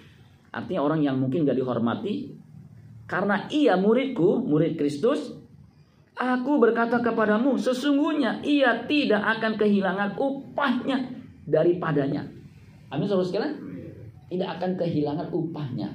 artinya 0.56 0.88
orang 0.88 1.04
yang 1.04 1.20
mungkin 1.20 1.44
gak 1.44 1.60
dihormati, 1.60 2.32
karena 3.12 3.44
ia 3.52 3.76
muridku, 3.76 4.40
murid 4.40 4.80
Kristus, 4.80 5.36
aku 6.16 6.64
berkata 6.64 7.04
kepadamu, 7.04 7.60
sesungguhnya 7.60 8.40
ia 8.48 8.88
tidak 8.88 9.20
akan 9.36 9.60
kehilangan 9.60 10.16
upahnya 10.16 11.12
daripadanya. 11.44 12.32
Amin 12.88 13.04
saudara 13.04 13.28
sekalian? 13.28 13.56
Tidak 14.32 14.48
akan 14.48 14.80
kehilangan 14.80 15.28
upahnya. 15.36 15.92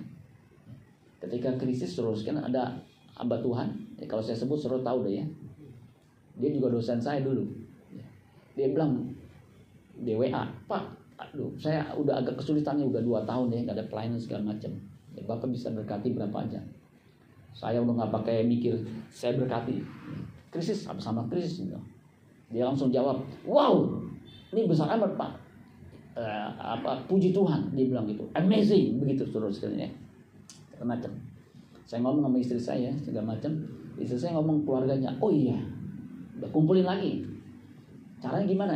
Ketika 1.24 1.56
krisis 1.56 1.96
saudara 1.96 2.20
sekalian 2.20 2.44
ada 2.52 2.84
hamba 3.16 3.40
Tuhan, 3.40 3.96
ya, 3.96 4.04
kalau 4.04 4.20
saya 4.20 4.36
sebut 4.36 4.60
saudara 4.60 4.92
tahu 4.92 5.08
deh 5.08 5.24
ya. 5.24 5.26
Dia 6.36 6.52
juga 6.52 6.68
dosen 6.68 7.00
saya 7.00 7.24
dulu 7.24 7.65
dia 8.56 8.72
bilang 8.72 9.12
di 10.00 10.16
WA 10.16 10.48
Pak 10.64 10.84
aduh 11.16 11.48
saya 11.56 11.84
udah 11.96 12.20
agak 12.20 12.40
kesulitannya 12.40 12.84
udah 12.84 13.00
dua 13.00 13.20
tahun 13.24 13.52
ya 13.52 13.60
nggak 13.68 13.76
ada 13.76 13.86
pelayanan 13.88 14.20
segala 14.20 14.52
macam. 14.52 14.72
Ya, 15.16 15.24
bapak 15.24 15.48
bisa 15.48 15.72
berkati 15.72 16.12
berapa 16.12 16.44
aja. 16.44 16.60
Saya 17.56 17.80
udah 17.80 18.04
nggak 18.04 18.12
pakai 18.12 18.44
mikir 18.44 18.76
saya 19.08 19.36
berkati. 19.36 19.80
Krisis 20.52 20.84
sama-sama 20.84 21.24
krisis 21.28 21.64
gitu. 21.64 21.76
dia 22.46 22.62
langsung 22.62 22.94
jawab 22.94 23.26
wow 23.42 23.82
ini 24.54 24.68
besar 24.70 24.92
amat 24.96 25.18
pak. 25.18 25.32
Uh, 26.16 26.48
apa 26.56 26.96
puji 27.08 27.32
Tuhan 27.32 27.72
dia 27.76 27.88
bilang 27.88 28.08
gitu. 28.08 28.24
Amazing 28.36 29.00
begitu 29.00 29.24
saudara 29.28 29.52
sekalian 29.52 29.88
ya 29.88 29.90
segala 30.72 30.96
macam. 30.96 31.12
Saya 31.88 32.00
ngomong 32.04 32.28
sama 32.28 32.36
istri 32.40 32.60
saya 32.60 32.90
segala 33.00 33.36
macam. 33.36 33.52
Istri 33.96 34.16
saya 34.20 34.32
ngomong 34.36 34.68
keluarganya 34.68 35.12
oh 35.20 35.32
iya 35.32 35.56
udah 36.36 36.52
kumpulin 36.52 36.84
lagi 36.84 37.35
Caranya 38.20 38.46
gimana? 38.48 38.74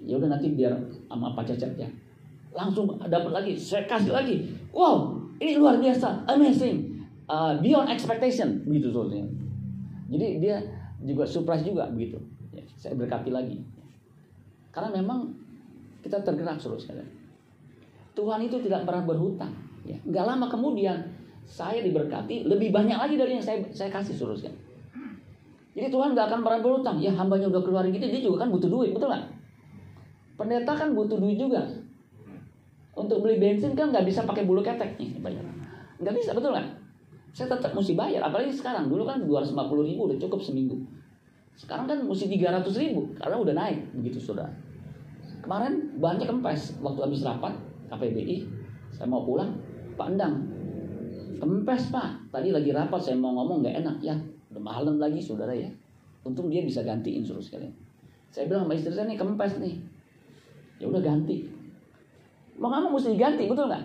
Ya 0.00 0.16
udah 0.16 0.32
nanti 0.32 0.52
biar 0.56 0.72
sama 1.10 1.34
Pak 1.36 1.44
Cecep 1.50 1.76
ya. 1.76 1.90
langsung 2.50 2.98
dapat 2.98 3.30
lagi, 3.30 3.54
saya 3.54 3.86
kasih 3.86 4.10
lagi. 4.10 4.42
Wow, 4.74 5.14
ini 5.38 5.54
luar 5.54 5.78
biasa, 5.78 6.26
amazing, 6.26 6.98
uh, 7.30 7.54
beyond 7.62 7.86
expectation, 7.86 8.66
begitu 8.66 8.90
soalnya. 8.90 9.22
Jadi 10.10 10.42
dia 10.42 10.58
juga 10.98 11.22
surprise 11.22 11.62
juga 11.62 11.86
begitu. 11.94 12.18
Ya, 12.50 12.66
saya 12.74 12.98
berkati 12.98 13.30
lagi. 13.30 13.62
Karena 14.74 14.98
memang 14.98 15.30
kita 16.02 16.18
tergerak 16.26 16.58
terus 16.58 16.82
sekalian. 16.82 17.06
Tuhan 18.18 18.40
itu 18.42 18.58
tidak 18.66 18.82
pernah 18.82 19.06
berhutang. 19.06 19.54
Ya. 19.86 19.96
Gak 20.10 20.26
lama 20.26 20.50
kemudian 20.50 20.98
saya 21.46 21.80
diberkati 21.80 22.46
lebih 22.46 22.74
banyak 22.74 22.98
lagi 22.98 23.14
dari 23.14 23.38
yang 23.38 23.44
saya 23.44 23.62
saya 23.70 23.90
kasih 23.94 24.14
suruh 24.18 24.34
sekalian. 24.34 24.69
Jadi 25.70 25.86
Tuhan 25.86 26.18
gak 26.18 26.26
akan 26.34 26.40
pernah 26.42 26.60
berhutang. 26.60 26.96
Ya 26.98 27.14
hambanya 27.14 27.46
udah 27.46 27.62
keluarin 27.62 27.94
gitu, 27.94 28.06
dia 28.10 28.22
juga 28.22 28.46
kan 28.46 28.48
butuh 28.50 28.66
duit, 28.66 28.90
betul 28.90 29.06
nggak? 29.06 29.24
Pendeta 30.34 30.72
kan 30.74 30.96
butuh 30.96 31.20
duit 31.20 31.38
juga. 31.38 31.62
Untuk 32.96 33.22
beli 33.22 33.38
bensin 33.38 33.78
kan 33.78 33.94
nggak 33.94 34.02
bisa 34.02 34.26
pakai 34.26 34.44
bulu 34.44 34.60
ketek 34.60 34.98
nih 34.98 35.20
bayar. 35.22 35.46
Nggak 36.02 36.14
bisa, 36.16 36.34
betul 36.34 36.56
nggak? 36.56 36.80
Saya 37.30 37.46
tetap 37.54 37.70
mesti 37.74 37.94
bayar. 37.94 38.26
Apalagi 38.26 38.50
sekarang. 38.50 38.90
Dulu 38.90 39.06
kan 39.06 39.22
250 39.22 39.86
ribu 39.86 40.10
udah 40.10 40.18
cukup 40.18 40.40
seminggu. 40.42 40.76
Sekarang 41.54 41.86
kan 41.86 41.98
mesti 42.02 42.26
300 42.26 42.66
ribu. 42.74 43.14
Karena 43.14 43.36
udah 43.38 43.54
naik. 43.54 43.78
Begitu 43.94 44.18
sudah. 44.18 44.50
Kemarin 45.40 45.94
banyak 46.02 46.26
kempes. 46.26 46.82
Waktu 46.82 47.00
habis 47.06 47.22
rapat 47.22 47.54
KPBI. 47.92 48.36
Saya 48.90 49.06
mau 49.06 49.22
pulang. 49.22 49.54
Pak 49.94 50.06
Endang. 50.10 50.34
Kempes 51.38 51.94
pak. 51.94 52.18
Tadi 52.34 52.50
lagi 52.50 52.74
rapat 52.74 53.00
saya 53.00 53.16
mau 53.16 53.32
ngomong 53.38 53.62
nggak 53.62 53.76
enak. 53.86 53.96
Ya 54.02 54.16
udah 54.50 54.62
malam 54.62 54.96
lagi 54.98 55.22
saudara 55.22 55.54
ya. 55.54 55.70
Untung 56.26 56.52
dia 56.52 56.60
bisa 56.60 56.84
gantiin 56.84 57.24
suruh 57.24 57.40
sekalian. 57.40 57.72
Saya 58.30 58.46
bilang 58.46 58.68
sama 58.68 58.74
istri 58.76 58.92
saya 58.92 59.08
nih 59.08 59.18
kempes 59.18 59.58
nih. 59.62 59.74
Ya 60.82 60.86
udah 60.90 61.00
ganti. 61.00 61.48
Mau 62.60 62.68
mau 62.68 62.92
mesti 62.92 63.16
diganti 63.16 63.48
betul 63.48 63.70
nggak? 63.70 63.84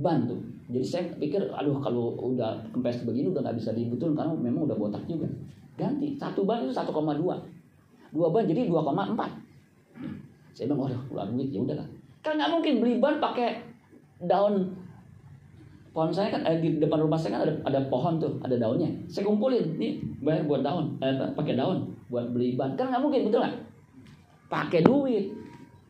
Ban 0.00 0.24
tuh 0.24 0.40
jadi 0.72 0.86
saya 0.86 1.04
pikir 1.20 1.52
aduh 1.52 1.76
kalau 1.84 2.16
udah 2.16 2.56
kempes 2.72 3.04
begini 3.04 3.28
udah 3.28 3.44
nggak 3.44 3.60
bisa 3.60 3.76
dibetulin 3.76 4.16
karena 4.16 4.32
memang 4.32 4.70
udah 4.70 4.76
botak 4.78 5.02
juga. 5.04 5.28
Ganti. 5.76 6.16
Satu 6.16 6.46
ban 6.46 6.64
itu 6.64 6.72
1,2 6.72 6.88
dua. 7.18 7.36
Ban 8.30 8.44
jadi 8.46 8.68
2,4 8.68 9.52
saya 10.52 10.68
bilang 10.68 10.84
waduh 10.84 11.00
keluar 11.08 11.26
duit. 11.32 11.48
Ya 11.48 11.60
udah 11.64 11.76
lah 11.80 11.88
kan 12.22 12.38
nggak 12.38 12.50
mungkin 12.54 12.74
beli 12.78 12.94
ban 13.02 13.18
pakai 13.18 13.58
daun 14.22 14.70
pohon 15.92 16.08
saya 16.08 16.32
kan 16.32 16.40
eh, 16.48 16.58
di 16.58 16.80
depan 16.80 17.04
rumah 17.04 17.20
saya 17.20 17.36
kan 17.36 17.42
ada 17.48 17.54
ada 17.68 17.80
pohon 17.92 18.16
tuh 18.16 18.40
ada 18.40 18.56
daunnya 18.56 18.88
saya 19.06 19.28
kumpulin 19.28 19.76
nih 19.76 20.00
bayar 20.24 20.48
buat 20.48 20.64
daun 20.64 20.96
eh, 21.04 21.12
pakai 21.36 21.54
daun 21.54 21.92
buat 22.08 22.32
beli 22.32 22.56
ban 22.56 22.72
kan 22.74 22.88
nggak 22.88 23.02
mungkin 23.04 23.28
betul 23.28 23.44
nggak 23.44 23.56
pakai 24.48 24.80
duit 24.84 25.42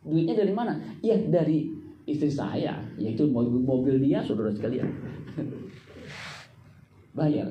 Duitnya 0.02 0.34
dari 0.34 0.50
mana? 0.50 0.74
Ya 0.98 1.14
dari 1.14 1.70
istri 2.10 2.26
saya, 2.26 2.82
yaitu 2.98 3.30
mobil, 3.30 3.62
mobil 3.62 3.94
dia, 4.02 4.18
saudara 4.18 4.50
sekalian. 4.50 4.90
bayar. 7.18 7.46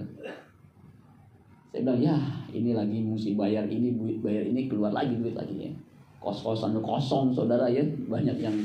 Saya 1.71 1.87
bilang, 1.87 2.03
ya 2.03 2.17
ini 2.51 2.75
lagi 2.75 2.99
mesti 2.99 3.39
bayar 3.39 3.63
ini, 3.71 3.95
duit 3.95 4.19
bayar 4.19 4.43
ini, 4.43 4.67
keluar 4.67 4.91
lagi 4.91 5.15
duit 5.15 5.31
lagi 5.31 5.71
ya. 5.71 5.71
Kos-kosan 6.19 6.75
kosong 6.83 7.31
saudara 7.31 7.71
ya, 7.71 7.81
banyak 8.11 8.35
yang 8.43 8.55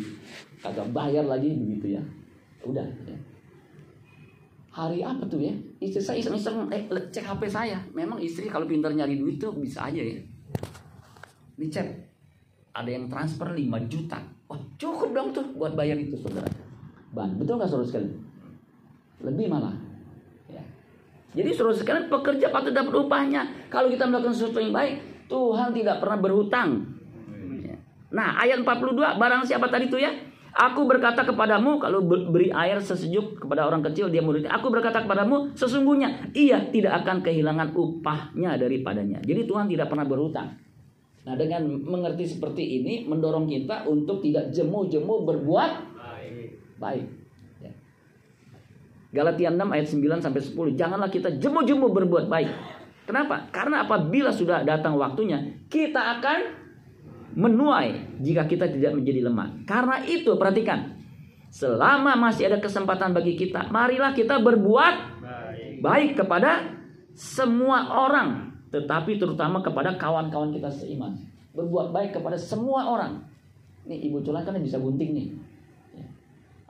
kagak 0.59 0.90
bayar 0.90 1.23
lagi 1.31 1.55
begitu 1.55 1.95
ya. 1.95 2.02
Udah 2.66 2.85
ya. 3.07 3.14
Hari 4.76 5.00
apa 5.00 5.25
tuh 5.25 5.40
ya? 5.40 5.56
Istri 5.80 6.02
saya 6.04 6.16
iseng-iseng 6.21 6.68
eh, 6.68 6.85
cek 6.85 7.25
HP 7.25 7.49
saya. 7.49 7.80
Memang 7.97 8.21
istri 8.21 8.45
kalau 8.45 8.68
pintar 8.68 8.92
nyari 8.92 9.16
duit 9.16 9.40
tuh 9.40 9.56
bisa 9.56 9.88
aja 9.88 10.04
ya. 10.04 10.21
Dicek 11.56 11.88
ada 12.76 12.90
yang 12.92 13.09
transfer 13.09 13.56
5 13.56 13.64
juta. 13.88 14.21
Wah, 14.52 14.61
cukup 14.76 15.16
dong 15.16 15.28
tuh 15.33 15.49
buat 15.56 15.73
bayar 15.73 15.97
itu 15.97 16.21
saudara. 16.21 16.45
Ban, 17.16 17.33
betul 17.40 17.56
nggak 17.56 17.73
saudara 17.73 17.88
sekalian? 17.88 18.12
Lebih 19.25 19.49
malah. 19.49 19.73
Ya. 20.52 20.61
Jadi 21.33 21.56
saudara 21.56 21.80
sekalian 21.80 22.12
pekerja 22.12 22.52
patut 22.52 22.76
dapat 22.76 22.92
upahnya. 23.00 23.42
Kalau 23.72 23.88
kita 23.88 24.05
melakukan 24.05 24.37
sesuatu 24.37 24.61
yang 24.61 24.77
baik, 24.77 25.00
Tuhan 25.33 25.72
tidak 25.72 26.05
pernah 26.05 26.18
berhutang. 26.20 26.85
Ya. 27.64 27.81
Nah, 28.12 28.37
ayat 28.44 28.61
42, 28.61 28.92
barang 28.92 29.42
siapa 29.48 29.72
tadi 29.72 29.88
itu 29.88 29.96
ya? 29.96 30.12
Aku 30.57 30.88
berkata 30.88 31.21
kepadamu 31.21 31.77
kalau 31.77 32.01
beri 32.09 32.49
air 32.49 32.81
sesejuk 32.81 33.45
kepada 33.45 33.69
orang 33.69 33.85
kecil 33.85 34.09
dia 34.09 34.25
murid. 34.25 34.49
Aku 34.49 34.73
berkata 34.73 35.05
kepadamu 35.05 35.53
sesungguhnya 35.53 36.33
ia 36.33 36.73
tidak 36.73 37.05
akan 37.05 37.21
kehilangan 37.21 37.77
upahnya 37.77 38.57
daripadanya. 38.57 39.21
Jadi 39.21 39.45
Tuhan 39.45 39.69
tidak 39.69 39.92
pernah 39.92 40.09
berhutang. 40.09 40.57
Nah 41.29 41.37
dengan 41.37 41.69
mengerti 41.69 42.25
seperti 42.25 42.81
ini 42.81 43.05
mendorong 43.05 43.45
kita 43.45 43.85
untuk 43.85 44.25
tidak 44.25 44.49
jemu-jemu 44.49 45.14
berbuat 45.29 45.73
baik. 46.81 47.07
Ya. 47.61 47.73
Galatia 49.12 49.53
6 49.53 49.61
ayat 49.61 49.87
9 49.92 50.25
sampai 50.25 50.40
10. 50.40 50.73
Janganlah 50.73 51.12
kita 51.12 51.37
jemu-jemu 51.37 51.85
berbuat 51.92 52.33
baik. 52.33 52.51
Kenapa? 53.05 53.53
Karena 53.53 53.85
apabila 53.85 54.33
sudah 54.33 54.64
datang 54.64 54.97
waktunya, 54.97 55.38
kita 55.69 56.19
akan 56.19 56.56
menuai 57.37 58.18
jika 58.25 58.49
kita 58.49 58.72
tidak 58.72 58.96
menjadi 58.96 59.29
lemah. 59.29 59.62
Karena 59.68 60.01
itu 60.09 60.33
perhatikan, 60.40 60.96
selama 61.53 62.16
masih 62.16 62.49
ada 62.49 62.59
kesempatan 62.59 63.12
bagi 63.12 63.37
kita, 63.37 63.68
marilah 63.68 64.16
kita 64.16 64.40
berbuat 64.40 64.94
baik, 65.20 65.85
baik 65.85 66.11
kepada 66.25 66.75
semua 67.12 67.92
orang 67.92 68.46
tetapi 68.77 69.16
terutama 69.16 69.62
kepada 69.62 69.94
kawan-kawan 69.94 70.51
kita 70.51 70.68
seiman. 70.68 71.14
Berbuat 71.55 71.94
baik 71.94 72.18
kepada 72.18 72.37
semua 72.37 72.85
orang. 72.85 73.22
Nih 73.87 74.11
ibu 74.11 74.18
culan 74.20 74.42
kan 74.42 74.59
bisa 74.59 74.77
gunting 74.83 75.14
nih. 75.14 75.29
Ya. 75.94 76.07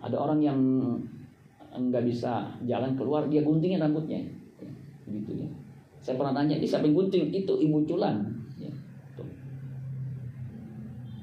Ada 0.05 0.16
orang 0.20 0.38
yang 0.44 0.59
nggak 1.76 2.05
bisa 2.07 2.52
jalan 2.62 2.94
keluar, 2.94 3.26
dia 3.26 3.40
guntingin 3.42 3.81
rambutnya. 3.81 4.22
Ya. 4.61 4.70
Begitu 5.09 5.42
ya. 5.42 5.48
Saya 6.05 6.20
pernah 6.20 6.37
tanya, 6.37 6.55
ini 6.61 6.68
siapa 6.68 6.87
yang 6.87 6.94
gunting? 6.94 7.33
Itu 7.33 7.59
ibu 7.59 7.83
culan. 7.88 8.36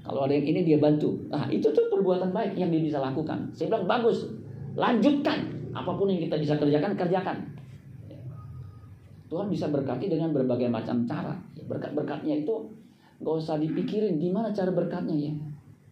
Ya. 0.04 0.12
Kalau 0.12 0.28
ada 0.28 0.36
yang 0.36 0.44
ini 0.44 0.68
dia 0.68 0.78
bantu. 0.84 1.16
Nah 1.32 1.48
itu 1.48 1.72
tuh 1.72 1.88
perbuatan 1.88 2.36
baik 2.36 2.60
yang 2.60 2.68
dia 2.68 2.84
bisa 2.84 3.00
lakukan. 3.00 3.48
Saya 3.56 3.72
bilang 3.72 3.88
bagus, 3.88 4.28
lanjutkan. 4.76 5.40
Apa 5.72 5.96
pun 5.96 6.12
yang 6.12 6.20
kita 6.20 6.36
bisa 6.38 6.60
kerjakan, 6.60 6.94
kerjakan. 7.00 7.38
Tuhan 9.32 9.50
bisa 9.50 9.72
berkati 9.72 10.12
dengan 10.12 10.30
berbagai 10.36 10.70
macam 10.70 11.08
cara. 11.10 11.34
Berkat-berkatnya 11.64 12.44
itu 12.44 12.70
gak 13.24 13.36
usah 13.40 13.58
dipikirin 13.58 14.20
gimana 14.20 14.54
cara 14.54 14.70
berkatnya 14.70 15.16
ya. 15.16 15.34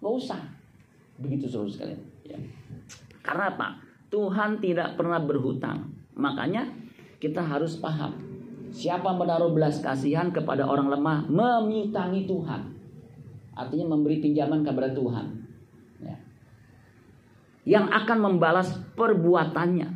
Gak 0.04 0.13
usah. 0.13 0.41
Begitu 1.17 1.50
seluruh 1.50 1.71
sekalian. 1.71 1.97
Ya. 2.28 2.38
Karena 3.24 3.56
apa? 3.56 3.82
Tuhan 4.12 4.60
tidak 4.60 5.00
pernah 5.00 5.24
berhutang. 5.24 5.89
Makanya 6.13 6.67
kita 7.17 7.41
harus 7.41 7.80
paham. 7.80 8.13
Siapa 8.69 9.10
menaruh 9.15 9.56
belas 9.56 9.80
kasihan 9.80 10.30
kepada 10.30 10.67
orang 10.67 10.91
lemah 10.91 11.26
memintangi 11.26 12.28
Tuhan. 12.28 12.81
Artinya 13.56 13.96
memberi 13.96 14.24
pinjaman 14.24 14.64
kepada 14.64 14.96
Tuhan. 14.96 15.26
Ya. 16.00 16.16
Yang 17.68 17.86
akan 17.92 18.18
membalas 18.20 18.74
perbuatannya. 18.96 19.90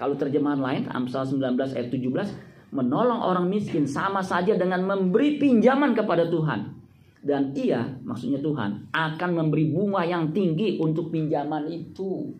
Kalau 0.00 0.18
terjemahan 0.18 0.58
lain 0.58 0.82
Amsal 0.90 1.28
19 1.28 1.54
ayat 1.76 1.88
17 1.92 2.52
menolong 2.72 3.20
orang 3.20 3.46
miskin 3.52 3.84
sama 3.84 4.24
saja 4.24 4.56
dengan 4.56 4.82
memberi 4.82 5.36
pinjaman 5.36 5.92
kepada 5.92 6.26
Tuhan. 6.26 6.80
Dan 7.22 7.54
ia, 7.54 7.86
maksudnya 8.02 8.42
Tuhan, 8.42 8.90
akan 8.90 9.30
memberi 9.30 9.70
bunga 9.70 10.02
yang 10.02 10.34
tinggi 10.34 10.82
untuk 10.82 11.14
pinjaman 11.14 11.70
itu. 11.70 12.34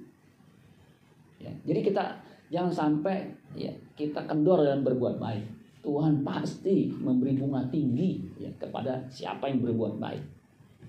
Ya, 1.39 1.55
jadi 1.63 1.87
kita 1.87 2.05
jangan 2.51 2.73
sampai 2.75 3.31
ya, 3.55 3.71
kita 3.95 4.27
kendor 4.27 4.67
dalam 4.67 4.83
berbuat 4.83 5.23
baik. 5.23 5.45
Tuhan 5.87 6.27
pasti 6.27 6.91
memberi 6.99 7.39
bunga 7.39 7.63
tinggi 7.71 8.27
ya, 8.43 8.51
kepada 8.59 9.07
siapa 9.07 9.47
yang 9.47 9.63
berbuat 9.63 10.03
baik. 10.03 10.23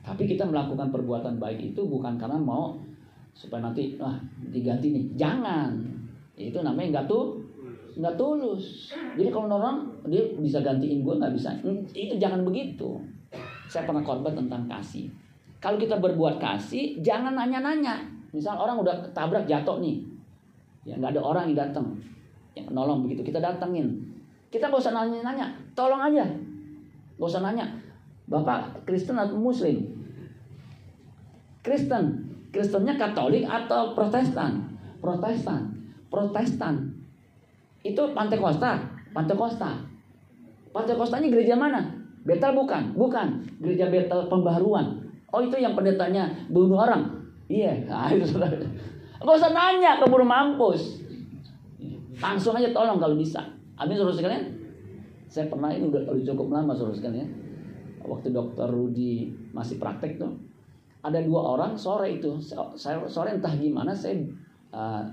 Tapi 0.03 0.27
kita 0.27 0.43
melakukan 0.43 0.91
perbuatan 0.91 1.39
baik 1.39 1.73
itu 1.73 1.81
bukan 1.87 2.19
karena 2.19 2.35
mau 2.35 2.75
supaya 3.33 3.65
nanti 3.71 3.95
ah 3.97 4.19
diganti 4.51 4.91
nih. 4.91 5.05
Jangan. 5.15 5.71
Itu 6.35 6.59
namanya 6.59 6.99
enggak 6.99 7.05
tuh 7.07 7.39
nggak 7.93 8.15
tulus. 8.19 8.91
Jadi 9.15 9.29
kalau 9.29 9.47
orang 9.47 9.85
dia 10.09 10.21
bisa 10.37 10.59
gantiin 10.59 11.05
gue 11.05 11.15
nggak 11.15 11.33
bisa. 11.33 11.55
Itu 11.95 12.19
jangan 12.19 12.43
begitu. 12.43 12.99
Saya 13.69 13.87
pernah 13.87 14.03
khotbah 14.03 14.33
tentang 14.33 14.67
kasih. 14.67 15.07
Kalau 15.63 15.79
kita 15.79 15.95
berbuat 16.03 16.43
kasih, 16.43 16.99
jangan 16.99 17.39
nanya-nanya. 17.39 18.03
Misal 18.35 18.59
orang 18.59 18.81
udah 18.81 18.91
tabrak 19.15 19.45
jatuh 19.45 19.77
nih, 19.79 20.01
ya 20.83 20.97
nggak 20.97 21.15
ada 21.15 21.21
orang 21.21 21.53
yang 21.53 21.69
datang, 21.69 21.85
yang 22.57 22.67
nolong 22.73 23.05
begitu. 23.05 23.21
Kita 23.21 23.39
datengin. 23.39 24.01
Kita 24.49 24.69
gak 24.69 24.81
usah 24.81 24.93
nanya-nanya, 24.93 25.49
tolong 25.73 26.01
aja. 26.01 26.25
Gak 27.17 27.29
usah 27.29 27.41
nanya, 27.41 27.65
Bapak 28.29 28.85
Kristen 28.85 29.17
atau 29.17 29.37
Muslim? 29.37 29.92
Kristen, 31.63 32.05
Kristennya 32.51 32.99
Katolik 32.99 33.47
atau 33.47 33.95
Protestan? 33.95 34.75
Protestan, 34.99 35.71
Protestan 36.11 36.93
itu. 37.83 38.03
Pantai 38.15 38.39
Costa 40.97 41.19
ini 41.21 41.29
gereja 41.29 41.53
mana? 41.53 41.85
Betel 42.23 42.55
bukan? 42.55 42.95
Bukan. 42.95 43.45
Gereja 43.61 43.91
Betel 43.91 44.25
Pembaharuan. 44.31 45.03
Oh 45.29 45.43
itu 45.43 45.59
yang 45.59 45.75
pendetanya 45.77 46.31
bunuh 46.49 46.79
orang. 46.81 47.03
Iya, 47.51 47.85
nah, 47.85 48.09
itu 48.15 48.25
saudara. 48.25 48.55
Gak 49.23 49.35
usah 49.37 49.51
nanya 49.51 50.01
keburu 50.01 50.25
mampus. 50.25 51.03
Langsung 52.17 52.55
aja 52.55 52.71
tolong 52.71 52.97
kalau 52.97 53.19
bisa. 53.19 53.43
Amin 53.75 53.99
saudara 53.99 54.15
sekalian. 54.15 54.43
Saya 55.27 55.49
pernah 55.49 55.73
ini 55.73 55.89
udah, 55.89 56.13
udah 56.13 56.23
cukup 56.23 56.47
lama 56.53 56.71
saudara 56.73 56.95
sekalian. 56.95 57.29
Waktu 58.03 58.31
dokter 58.31 58.67
Rudi 58.69 59.31
masih 59.51 59.77
praktek 59.77 60.17
tuh. 60.17 60.31
Ada 61.03 61.19
dua 61.27 61.59
orang 61.59 61.75
sore 61.75 62.15
itu. 62.15 62.39
Sore 62.39 63.29
entah 63.35 63.51
gimana 63.59 63.91
saya 63.91 64.23
uh, 64.71 65.03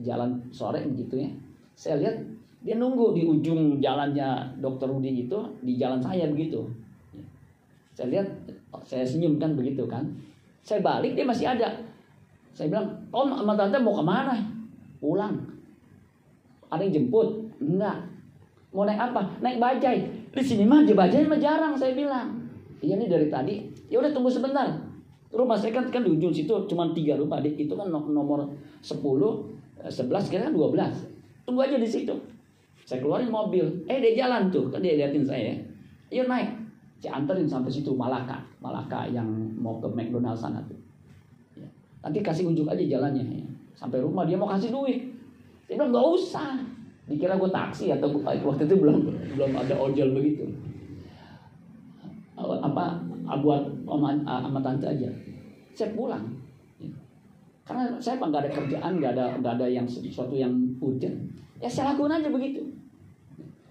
jalan 0.00 0.40
sore 0.48 0.80
begitu 0.88 1.28
ya. 1.28 1.30
Saya 1.76 2.00
lihat 2.00 2.16
dia 2.64 2.80
nunggu 2.80 3.12
di 3.12 3.22
ujung 3.28 3.78
jalannya 3.78 4.56
dokter 4.58 4.88
Rudi 4.88 5.28
itu 5.28 5.38
di 5.60 5.76
jalan 5.76 6.00
saya 6.00 6.24
begitu. 6.32 6.64
Saya 7.92 8.16
lihat 8.16 8.28
saya 8.88 9.04
senyum 9.04 9.36
kan 9.36 9.52
begitu 9.52 9.84
kan. 9.84 10.08
Saya 10.64 10.80
balik 10.80 11.12
dia 11.12 11.28
masih 11.28 11.46
ada. 11.52 11.68
Saya 12.56 12.72
bilang, 12.72 12.88
Om 13.12 13.36
sama 13.36 13.52
tante 13.52 13.76
mau 13.76 13.92
ke 13.92 14.04
mana? 14.04 14.40
Pulang. 14.96 15.36
Ada 16.72 16.80
yang 16.88 17.04
jemput? 17.04 17.28
Enggak. 17.60 18.08
Mau 18.72 18.88
naik 18.88 19.12
apa? 19.12 19.20
Naik 19.44 19.60
bajai. 19.60 19.98
Di 20.32 20.42
sini 20.44 20.64
mah 20.64 20.84
aja 20.84 20.96
bajai 20.96 21.28
mah 21.28 21.40
jarang 21.40 21.76
saya 21.76 21.92
bilang. 21.92 22.40
Iya 22.80 22.96
nih 22.96 23.08
dari 23.08 23.28
tadi. 23.28 23.54
Ya 23.92 24.00
udah 24.00 24.12
tunggu 24.12 24.32
sebentar. 24.32 24.68
Rumah 25.36 25.56
saya 25.60 25.76
kan 25.76 25.92
kan 25.92 26.00
di 26.00 26.16
ujung 26.16 26.32
situ 26.32 26.48
cuma 26.64 26.88
tiga 26.96 27.20
rumah. 27.20 27.44
Itu 27.44 27.76
kan 27.76 27.92
nomor 27.92 28.48
10, 28.80 28.96
11 29.84 30.32
kira 30.32 30.48
12. 30.48 30.56
Tunggu 31.44 31.60
aja 31.60 31.76
di 31.76 31.84
situ. 31.84 32.16
Saya 32.88 33.04
keluarin 33.04 33.28
mobil. 33.28 33.68
Eh 33.84 34.00
dia 34.00 34.24
jalan 34.24 34.48
tuh. 34.48 34.72
Kan 34.72 34.80
dia 34.80 34.96
liatin 34.96 35.28
saya. 35.28 35.52
Yuk 36.08 36.24
naik. 36.24 36.48
Saya 36.96 37.20
anterin 37.20 37.44
sampai 37.44 37.68
situ 37.68 37.92
Malaka. 37.92 38.40
Malaka 38.64 39.04
yang 39.12 39.28
mau 39.60 39.76
ke 39.76 39.86
McDonald 39.92 40.40
sana 40.40 40.64
tuh. 40.64 40.78
Ya. 41.52 41.68
Nanti 42.00 42.24
kasih 42.24 42.48
unjuk 42.48 42.64
aja 42.72 42.80
jalannya. 42.80 43.44
Ya. 43.44 43.44
Sampai 43.76 44.00
rumah 44.00 44.24
dia 44.24 44.40
mau 44.40 44.48
kasih 44.48 44.72
duit. 44.72 45.04
Saya 45.68 45.82
bilang 45.82 45.92
nggak 45.92 46.06
usah. 46.16 46.56
Dikira 47.06 47.38
gue 47.38 47.50
taksi 47.52 47.94
atau 47.94 48.18
waktu 48.24 48.66
itu 48.66 48.74
belum 48.82 48.98
belum 49.38 49.52
ada 49.54 49.74
ojol 49.78 50.10
begitu. 50.16 50.42
Buat 53.46 53.62
sama 53.86 54.58
tante 54.58 54.90
aja. 54.90 55.06
Saya 55.70 55.94
pulang. 55.94 56.26
Ya. 56.82 56.90
Karena 57.62 57.94
saya 58.02 58.18
nggak 58.18 58.42
ada 58.42 58.50
kerjaan, 58.50 58.98
nggak 58.98 59.12
ada 59.14 59.38
nggak 59.38 59.52
ada 59.62 59.66
yang 59.70 59.86
sesuatu 59.86 60.34
yang 60.34 60.50
urgent. 60.82 61.14
Ya 61.62 61.70
saya 61.70 61.94
lakukan 61.94 62.18
aja 62.18 62.26
begitu. 62.26 62.66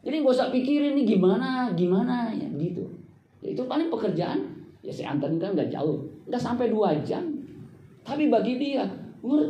Jadi 0.06 0.16
nggak 0.24 0.32
usah 0.32 0.48
pikirin 0.54 0.96
nih 0.96 1.18
gimana, 1.18 1.76
gimana 1.76 2.32
ya 2.32 2.48
gitu. 2.56 2.88
Ya, 3.44 3.52
itu 3.52 3.68
paling 3.68 3.92
pekerjaan 3.92 4.40
ya 4.80 4.94
saya 4.94 5.18
antarin 5.18 5.42
kan 5.42 5.52
nggak 5.58 5.68
jauh, 5.74 6.00
nggak 6.30 6.40
sampai 6.40 6.72
dua 6.72 6.96
jam. 7.04 7.26
Tapi 8.06 8.32
bagi 8.32 8.56
dia 8.62 8.86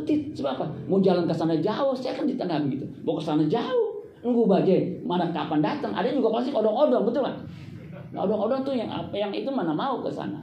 it 0.08 0.32
sebab 0.32 0.56
apa? 0.56 0.66
Mau 0.88 0.98
jalan 1.04 1.28
ke 1.28 1.34
sana 1.36 1.54
jauh, 1.60 1.92
saya 1.92 2.16
kan 2.16 2.24
di 2.24 2.34
tengah 2.34 2.64
begitu. 2.64 2.88
Mau 3.04 3.20
ke 3.20 3.22
sana 3.22 3.44
jauh, 3.44 4.00
nunggu 4.24 4.48
bajai 4.48 5.04
mana 5.04 5.28
kapan 5.30 5.60
datang. 5.60 5.92
Ada 5.92 6.16
juga 6.16 6.40
pasti 6.40 6.50
odong-odong 6.56 7.04
betul 7.04 7.22
kan? 7.22 7.36
Nah, 8.16 8.24
odong-odong 8.24 8.64
tuh 8.64 8.72
yang 8.72 8.88
apa 8.88 9.12
yang 9.12 9.28
itu 9.36 9.52
mana 9.52 9.76
mau 9.76 10.00
ke 10.00 10.08
sana. 10.08 10.40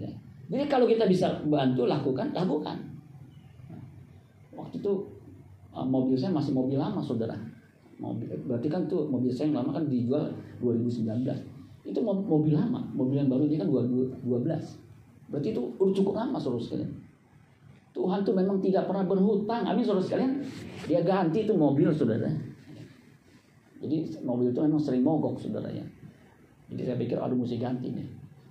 Ya. 0.00 0.08
Jadi 0.48 0.64
kalau 0.72 0.88
kita 0.88 1.04
bisa 1.04 1.28
bantu 1.44 1.84
lakukan, 1.84 2.32
lakukan. 2.32 2.80
Nah, 3.68 3.82
waktu 4.56 4.80
itu 4.80 4.92
uh, 5.76 5.84
mobil 5.84 6.16
saya 6.16 6.32
masih 6.32 6.56
mobil 6.56 6.80
lama 6.80 7.04
saudara. 7.04 7.36
Mobil, 8.00 8.32
berarti 8.48 8.72
kan 8.72 8.88
tuh 8.88 9.04
mobil 9.12 9.28
saya 9.28 9.52
yang 9.52 9.60
lama 9.60 9.76
kan 9.76 9.84
dijual 9.84 10.24
2019 10.64 11.04
itu 11.80 12.00
mobil 12.04 12.52
lama 12.52 12.84
mobil 12.92 13.16
yang 13.16 13.28
baru 13.32 13.48
ini 13.48 13.56
kan 13.56 13.68
12 13.72 14.20
berarti 15.32 15.48
itu 15.54 15.62
udah 15.80 15.94
cukup 15.96 16.14
lama 16.16 16.36
saudara 16.36 16.60
sekalian 16.60 16.92
Tuhan 17.90 18.22
tuh 18.22 18.34
memang 18.36 18.62
tidak 18.62 18.86
pernah 18.86 19.04
berhutang 19.08 19.64
amin 19.64 19.82
saudara 19.82 20.04
sekalian 20.04 20.32
dia 20.84 21.00
ganti 21.00 21.48
itu 21.48 21.54
mobil 21.56 21.88
saudara 21.90 22.28
jadi 23.80 23.96
mobil 24.20 24.52
itu 24.52 24.60
memang 24.60 24.80
sering 24.80 25.00
mogok 25.00 25.40
saudara 25.40 25.72
ya 25.72 25.84
jadi 26.70 26.82
saya 26.86 26.96
pikir 26.96 27.18
aduh 27.18 27.36
mesti 27.36 27.58
ganti 27.58 27.90
nih. 27.90 28.06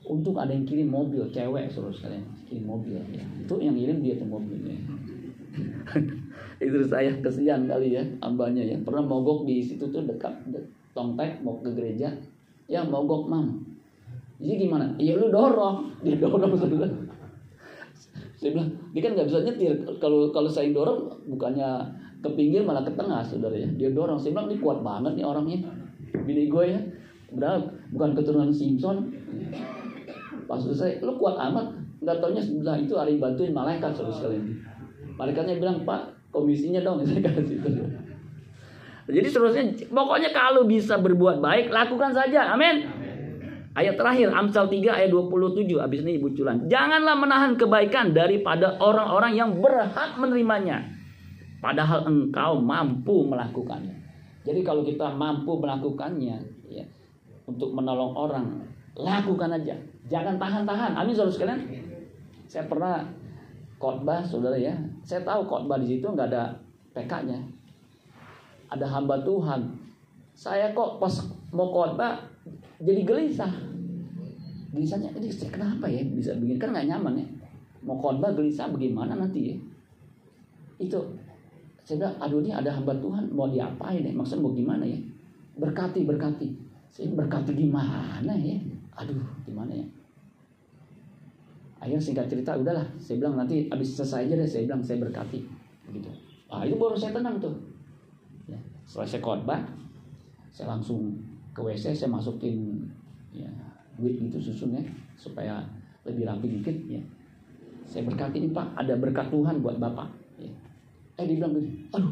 Untuk 0.10 0.36
ada 0.36 0.52
yang 0.52 0.66
kirim 0.66 0.90
mobil 0.90 1.24
cewek 1.32 1.72
saudara 1.72 1.96
sekalian 1.96 2.26
kirim 2.50 2.66
mobil. 2.68 2.98
Ya 3.14 3.24
itu 3.24 3.56
yang 3.62 3.76
kirim 3.76 3.98
dia 4.04 4.14
tuh 4.20 4.28
mobilnya. 4.28 4.76
Itu 6.60 6.84
saya 6.88 7.16
kesian 7.24 7.72
kali 7.72 7.96
ya 7.96 8.04
ambanya 8.20 8.64
ya. 8.64 8.76
Pernah 8.84 9.04
mogok 9.04 9.48
di 9.48 9.64
situ 9.64 9.88
tuh 9.88 10.04
dekat 10.04 10.44
tongtek 10.92 11.40
mau 11.40 11.56
ke 11.64 11.72
gereja. 11.72 12.12
Ya 12.68 12.84
mogok 12.84 13.32
mam 13.32 13.70
jadi 14.40 14.56
gimana? 14.56 14.96
Ya 14.96 15.20
lu 15.20 15.28
dorong. 15.28 15.92
Dia 16.04 16.16
dorong 16.16 16.56
saudara. 16.56 16.88
Saya 18.40 18.56
bilang 18.56 18.72
dia 18.96 19.04
kan 19.04 19.12
nggak 19.20 19.28
bisa 19.28 19.44
nyetir. 19.44 19.76
Kalau 20.00 20.32
kalau 20.32 20.48
saya 20.48 20.72
dorong 20.72 21.28
bukannya 21.28 21.84
ke 22.24 22.30
pinggir 22.40 22.64
malah 22.64 22.88
ke 22.88 22.96
tengah 22.96 23.20
saudara 23.20 23.52
ya. 23.52 23.68
Dia 23.76 23.92
dorong. 23.92 24.16
Saya 24.16 24.32
bilang 24.32 24.48
ini 24.48 24.64
kuat 24.64 24.80
banget 24.80 25.20
nih 25.20 25.28
orangnya 25.28 25.60
bini 26.24 26.48
gue 26.48 26.66
ya 26.66 26.80
udah 27.34 27.52
bukan 27.94 28.10
keturunan 28.18 28.52
Simpson 28.54 29.14
pas 30.50 30.62
saya 30.62 30.98
lu 31.06 31.14
kuat 31.22 31.38
amat 31.38 31.78
nggak 32.02 32.18
taunya 32.18 32.42
sebelah 32.42 32.78
itu 32.80 32.98
ada 32.98 33.10
yang 33.12 33.22
bantuin 33.22 33.54
malaikat 33.54 33.92
saudara 33.94 34.18
sekalian 34.18 34.66
malaikatnya 35.20 35.62
bilang 35.62 35.86
pak 35.86 36.10
komisinya 36.34 36.82
dong 36.82 37.04
saya 37.08 37.22
kasih 37.22 37.62
itu 37.62 37.70
jadi 39.10 39.26
seterusnya 39.26 39.90
pokoknya 39.90 40.30
kalau 40.30 40.70
bisa 40.70 41.02
berbuat 41.02 41.42
baik 41.42 41.74
lakukan 41.74 42.14
saja. 42.14 42.54
Amin. 42.54 42.86
Ayat 43.74 43.98
terakhir 43.98 44.30
Amsal 44.34 44.70
3 44.70 44.86
ayat 44.86 45.10
27 45.10 45.66
habis 45.82 46.06
ini 46.06 46.22
Ibu 46.22 46.38
Culan. 46.38 46.70
Janganlah 46.70 47.16
menahan 47.18 47.54
kebaikan 47.58 48.14
daripada 48.14 48.78
orang-orang 48.78 49.34
yang 49.34 49.50
berhak 49.58 50.14
menerimanya. 50.18 50.86
Padahal 51.58 52.06
engkau 52.06 52.62
mampu 52.62 53.26
melakukannya. 53.26 53.98
Jadi 54.46 54.62
kalau 54.62 54.86
kita 54.86 55.14
mampu 55.14 55.58
melakukannya 55.58 56.38
ya 56.70 56.86
untuk 57.50 57.74
menolong 57.74 58.14
orang, 58.14 58.46
lakukan 58.94 59.50
aja. 59.58 59.74
Jangan 60.06 60.38
tahan-tahan. 60.38 60.94
Amin 60.94 61.14
saudara 61.18 61.34
sekalian. 61.34 61.62
Saya 62.46 62.66
pernah 62.70 63.06
khotbah 63.82 64.22
saudara 64.22 64.58
ya. 64.58 64.74
Saya 65.02 65.26
tahu 65.26 65.46
khotbah 65.50 65.82
di 65.82 65.98
situ 65.98 66.06
nggak 66.06 66.30
ada 66.30 66.54
PK-nya 66.94 67.60
ada 68.70 68.86
hamba 68.86 69.18
Tuhan. 69.26 69.74
Saya 70.38 70.72
kok 70.72 71.02
pas 71.02 71.12
mau 71.52 71.74
khotbah 71.74 72.22
jadi 72.80 73.04
gelisah. 73.04 73.52
Gelisahnya 74.70 75.10
ini 75.18 75.28
kenapa 75.50 75.90
ya 75.90 76.06
bisa 76.06 76.38
begini 76.38 76.62
kan 76.62 76.72
nggak 76.72 76.88
nyaman 76.88 77.20
ya. 77.20 77.28
Mau 77.84 77.98
khotbah 77.98 78.32
gelisah 78.32 78.70
bagaimana 78.70 79.18
nanti 79.18 79.52
ya? 79.52 79.56
Itu 80.80 81.02
saya 81.84 82.06
bilang, 82.06 82.16
aduh 82.22 82.40
ini 82.46 82.54
ada 82.54 82.70
hamba 82.70 82.94
Tuhan 83.02 83.34
mau 83.34 83.50
diapain 83.50 84.06
ya? 84.06 84.14
Maksudnya 84.14 84.46
mau 84.46 84.54
gimana 84.54 84.86
ya? 84.86 85.00
Berkati, 85.58 86.06
berkati. 86.06 86.48
Saya 86.90 87.14
berkati 87.14 87.54
gimana 87.54 88.34
ya? 88.36 88.58
Aduh, 89.00 89.22
gimana 89.46 89.72
ya? 89.72 89.86
Akhirnya 91.80 92.04
singkat 92.04 92.28
cerita, 92.28 92.60
udahlah. 92.60 92.84
Saya 93.00 93.24
bilang 93.24 93.40
nanti 93.40 93.72
habis 93.72 93.96
selesai 93.96 94.28
aja 94.28 94.36
deh. 94.36 94.50
Saya 94.50 94.68
bilang 94.68 94.84
saya 94.84 95.00
berkati, 95.00 95.40
begitu. 95.88 96.12
Ah 96.52 96.68
itu 96.68 96.76
baru 96.76 96.98
saya 97.00 97.16
tenang 97.16 97.40
tuh. 97.40 97.56
Selesai 98.90 99.22
khotbah, 99.22 99.62
saya 100.50 100.74
langsung 100.74 101.14
ke 101.54 101.62
WC, 101.62 101.94
saya 101.94 102.10
masukin 102.10 102.90
ya, 103.30 103.46
duit 104.02 104.18
gitu 104.18 104.42
susunnya 104.42 104.82
supaya 105.14 105.62
lebih 106.10 106.26
rapi 106.26 106.58
dikit 106.58 106.74
ya. 106.90 106.98
Saya 107.86 108.10
berkati 108.10 108.42
ini 108.42 108.50
Pak, 108.50 108.74
ada 108.74 108.98
berkat 108.98 109.30
Tuhan 109.30 109.62
buat 109.62 109.78
Bapak. 109.78 110.10
Ya. 110.42 110.50
Eh 111.22 111.26
dia 111.30 111.38
bilang 111.38 111.54
gini, 111.54 111.86
aduh 111.94 112.10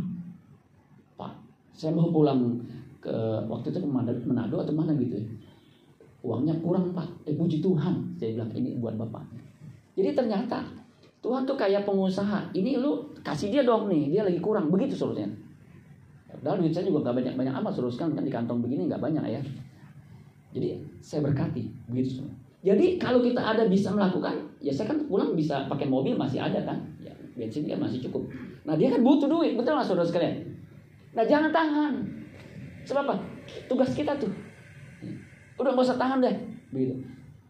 Pak, 1.17 1.33
saya 1.73 1.97
mau 1.97 2.13
pulang 2.13 2.61
ke 3.07 3.15
waktu 3.47 3.71
itu 3.71 3.79
ke 3.79 3.87
Manado 3.87 4.59
atau 4.59 4.75
mana 4.75 4.91
gitu 4.99 5.15
ya. 5.15 5.27
Uangnya 6.27 6.59
kurang 6.59 6.91
Pak, 6.91 7.23
eh 7.23 7.39
puji 7.39 7.63
Tuhan. 7.63 8.03
Saya 8.19 8.35
bilang 8.35 8.51
ini 8.51 8.75
buat 8.83 8.99
Bapak. 8.99 9.23
Jadi 9.95 10.11
ternyata 10.11 10.59
Tuhan 11.23 11.47
tuh 11.47 11.55
kayak 11.55 11.87
pengusaha. 11.87 12.51
Ini 12.51 12.83
lu 12.83 13.07
kasih 13.23 13.47
dia 13.47 13.63
dong 13.63 13.87
nih, 13.87 14.11
dia 14.11 14.27
lagi 14.27 14.43
kurang. 14.43 14.67
Begitu 14.67 14.99
solusinya. 14.99 15.31
Padahal 16.27 16.61
duit 16.61 16.75
saya 16.75 16.85
juga 16.85 17.09
gak 17.09 17.23
banyak-banyak 17.23 17.53
amat 17.63 17.73
teruskan 17.73 18.13
kan 18.13 18.21
di 18.21 18.29
kantong 18.29 18.59
begini 18.61 18.85
nggak 18.91 19.01
banyak 19.01 19.23
ya. 19.25 19.41
Jadi 20.51 20.77
saya 20.99 21.23
berkati 21.23 21.63
begitu. 21.87 22.21
Jadi 22.61 22.99
kalau 22.99 23.23
kita 23.23 23.39
ada 23.39 23.65
bisa 23.69 23.93
melakukan, 23.95 24.35
ya 24.59 24.73
saya 24.73 24.91
kan 24.91 25.07
pulang 25.07 25.31
bisa 25.33 25.65
pakai 25.71 25.87
mobil 25.87 26.17
masih 26.19 26.43
ada 26.43 26.59
kan, 26.61 26.77
ya 26.99 27.13
bensin 27.37 27.69
kan 27.69 27.79
masih 27.79 28.03
cukup. 28.09 28.27
Nah 28.67 28.75
dia 28.75 28.91
kan 28.91 29.01
butuh 29.01 29.29
duit, 29.29 29.55
betul 29.55 29.77
nggak 29.77 29.87
saudara 29.87 30.03
sekalian? 30.03 30.43
Nah 31.15 31.23
jangan 31.23 31.53
tahan. 31.53 32.16
Sebab 32.87 33.03
apa? 33.03 33.15
Tugas 33.67 33.91
kita 33.91 34.15
tuh. 34.15 34.31
Udah 35.59 35.75
nggak 35.75 35.85
usah 35.85 35.99
tahan 35.99 36.23
deh, 36.23 36.35
begitu. 36.71 36.95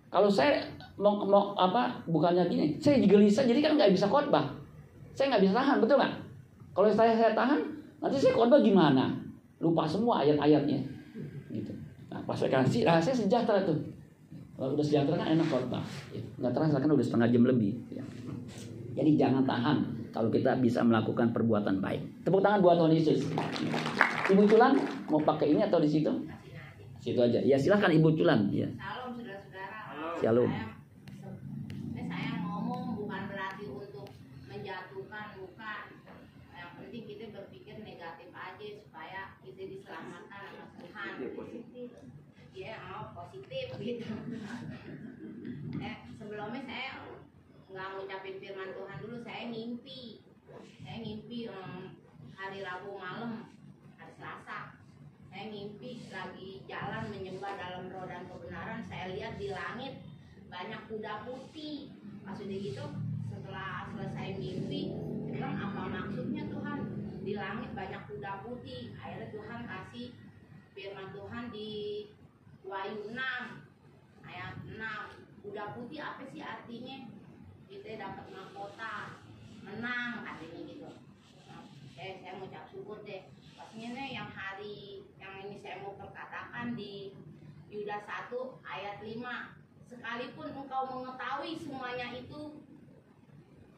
Kalau 0.09 0.31
saya 0.31 0.65
mau, 0.97 1.21
mau 1.21 1.53
apa? 1.53 2.01
Bukannya 2.09 2.49
gini, 2.49 2.81
saya 2.81 2.97
gelisah, 2.97 3.45
jadi 3.45 3.61
kan 3.61 3.77
nggak 3.77 3.93
bisa 3.93 4.09
khotbah. 4.09 4.49
Saya 5.13 5.35
nggak 5.35 5.43
bisa 5.45 5.53
tahan, 5.53 5.77
betul 5.77 6.01
nggak? 6.01 6.13
Kalau 6.73 6.89
saya 6.89 7.13
saya 7.13 7.37
tahan, 7.37 7.77
Nanti 7.97 8.17
saya 8.21 8.33
khotbah 8.37 8.61
gimana? 8.61 9.09
Lupa 9.57 9.89
semua 9.89 10.21
ayat-ayatnya. 10.21 10.77
Gitu. 11.49 11.73
Nah, 12.13 12.21
pas 12.23 12.37
saya 12.37 12.61
kasih, 12.61 12.85
nah, 12.85 13.01
saya 13.01 13.17
sejahtera 13.17 13.65
tuh. 13.65 13.77
Kalau 14.57 14.73
udah 14.77 14.85
sejahtera 14.85 15.17
kan 15.17 15.29
enak 15.33 15.47
khotbah. 15.49 15.81
Ya, 16.13 16.21
nggak 16.37 16.53
terasa 16.53 16.77
kan 16.77 16.89
udah 16.93 17.05
setengah 17.05 17.29
jam 17.33 17.43
lebih. 17.49 17.73
Ya. 17.89 18.05
Jadi 18.97 19.17
jangan 19.17 19.45
tahan 19.45 19.77
kalau 20.17 20.33
kita 20.33 20.57
bisa 20.57 20.81
melakukan 20.81 21.29
perbuatan 21.29 21.77
baik. 21.77 22.01
Tepuk 22.25 22.41
tangan 22.41 22.65
buat 22.65 22.81
Tuhan 22.81 22.89
Yesus. 22.89 23.29
Ibu 24.33 24.49
Culan 24.49 24.73
mau 25.13 25.21
pakai 25.21 25.53
ini 25.53 25.61
atau 25.61 25.77
di 25.77 25.85
situ? 25.85 26.09
Situ 26.97 27.21
aja. 27.21 27.37
Ya 27.45 27.53
silahkan 27.61 27.93
Ibu 27.93 28.17
Culan. 28.17 28.49
Ya. 28.49 28.65
Shalom 28.81 29.13
saudara-saudara. 29.13 30.17
Shalom. 30.17 30.49
Saya, 30.49 32.01
saya 32.09 32.33
ngomong 32.41 32.97
bukan 32.97 33.21
berarti 33.29 33.69
untuk 33.69 34.09
menjatuhkan, 34.49 35.37
bukan. 35.37 35.85
Yang 36.49 36.69
penting 36.81 37.03
kita 37.05 37.25
berpikir 37.37 37.75
negatif 37.85 38.29
aja 38.33 38.67
supaya 38.73 39.21
kita 39.45 39.69
diselamatkan 39.69 40.41
sama 40.49 40.65
Tuhan. 40.81 41.13
Iya, 42.57 42.73
mau 42.89 43.13
positif 43.13 43.69
gitu. 43.77 44.09
eh, 45.85 45.95
sebelumnya 46.17 46.61
saya 46.65 47.05
nggak 47.77 47.93
ngucapin 47.93 48.41
firman 48.41 48.73
Tuhan 48.73 48.97
dulu, 49.05 49.17
saya 49.21 49.53
ngimpi. 49.53 50.25
Saya 50.81 50.97
ngimpi 50.97 51.45
em, 51.45 51.93
hari 52.33 52.65
Rabu 52.65 52.97
malam, 52.97 53.53
hari 54.01 54.13
Selasa. 54.17 54.81
Saya 55.29 55.45
ngimpi 55.53 56.09
lagi 56.09 56.65
jalan 56.65 57.13
menyembah 57.13 57.53
dalam 57.53 57.85
roh 57.93 58.09
dan 58.09 58.25
kebenaran. 58.25 58.81
Saya 58.89 59.13
lihat 59.13 59.37
di 59.37 59.53
langit 59.53 60.01
banyak 60.49 60.89
kuda 60.89 61.29
putih. 61.29 61.93
Udah 62.25 62.41
gitu 62.49 62.85
setelah 63.29 63.93
selesai 63.93 64.41
mimpi 64.41 64.89
saya 64.89 65.31
bilang 65.37 65.55
apa 65.61 65.81
maksudnya 66.01 66.49
Tuhan? 66.49 66.79
Di 67.21 67.33
langit 67.37 67.69
banyak 67.77 68.01
kuda 68.09 68.41
putih. 68.41 68.89
Akhirnya 68.97 69.29
Tuhan 69.29 69.59
kasih 69.69 70.17
firman 70.73 71.13
Tuhan 71.13 71.53
di 71.53 71.71
Wahyu 72.65 73.13
6 73.13 73.21
ayat 74.25 74.53
6 74.65 75.45
kuda 75.45 75.77
putih 75.77 76.01
apa 76.01 76.25
sih 76.33 76.41
artinya 76.41 77.16
kita 77.67 77.99
dapat 77.99 78.25
mahkota. 78.31 79.19
Menang 79.67 80.23
katanya 80.23 80.59
gitu. 80.63 80.89
Nah, 81.51 81.63
saya 81.91 82.11
saya 82.23 82.31
mengucap 82.39 82.63
syukur 82.71 83.03
deh. 83.03 83.27
Pastinya 83.59 83.89
nih 83.99 84.15
yang 84.15 84.31
hari 84.31 85.03
yang 85.19 85.33
ini 85.43 85.59
saya 85.59 85.83
mau 85.83 85.99
perkatakan 85.99 86.79
di 86.79 87.11
Yudas 87.67 88.07
1 88.07 88.31
ayat 88.63 89.03
5 89.03 89.19
sekalipun 89.87 90.47
engkau 90.55 90.83
mengetahui 90.87 91.59
semuanya 91.59 92.15
itu 92.15 92.63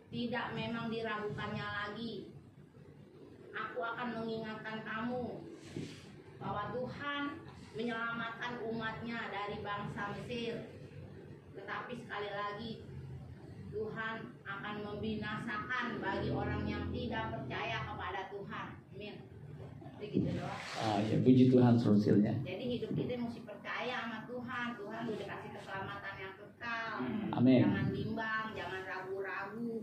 tidak 0.10 0.54
memang 0.54 0.90
diragukannya 0.90 1.66
lagi. 1.66 2.34
Aku 3.54 3.82
akan 3.82 4.22
mengingatkan 4.22 4.86
kamu 4.86 5.42
bahwa 6.38 6.64
Tuhan 6.74 7.22
menyelamatkan 7.78 8.54
umatnya 8.66 9.30
dari 9.30 9.58
bangsa 9.62 10.02
Mesir. 10.18 10.70
Tetapi 11.54 11.94
sekali 12.02 12.30
lagi 12.30 12.72
Tuhan 13.80 14.16
akan 14.44 14.76
membinasakan 14.84 15.86
bagi 15.98 16.30
orang 16.30 16.62
yang 16.64 16.84
tidak 16.90 17.32
percaya 17.32 17.78
kepada 17.82 18.28
Tuhan 18.28 18.68
amin 18.92 19.16
begitu 19.96 20.30
doang 20.32 20.60
Ah, 20.80 21.00
ya, 21.00 21.20
puji 21.20 21.48
Tuhan 21.48 21.76
sosialnya. 21.76 22.32
jadi 22.40 22.64
hidup 22.66 22.92
kita 22.92 23.20
mesti 23.20 23.44
percaya 23.44 23.96
sama 24.00 24.24
Tuhan. 24.24 24.68
Tuhan 24.76 25.02
udah 25.06 25.28
kasih 25.28 25.50
keselamatan 25.52 26.14
yang 26.16 26.34
kekal. 26.36 26.92
Amin. 27.36 27.60
Jangan 27.68 27.88
bimbang, 27.92 28.46
jangan 28.56 28.82
ragu-ragu, 28.88 29.74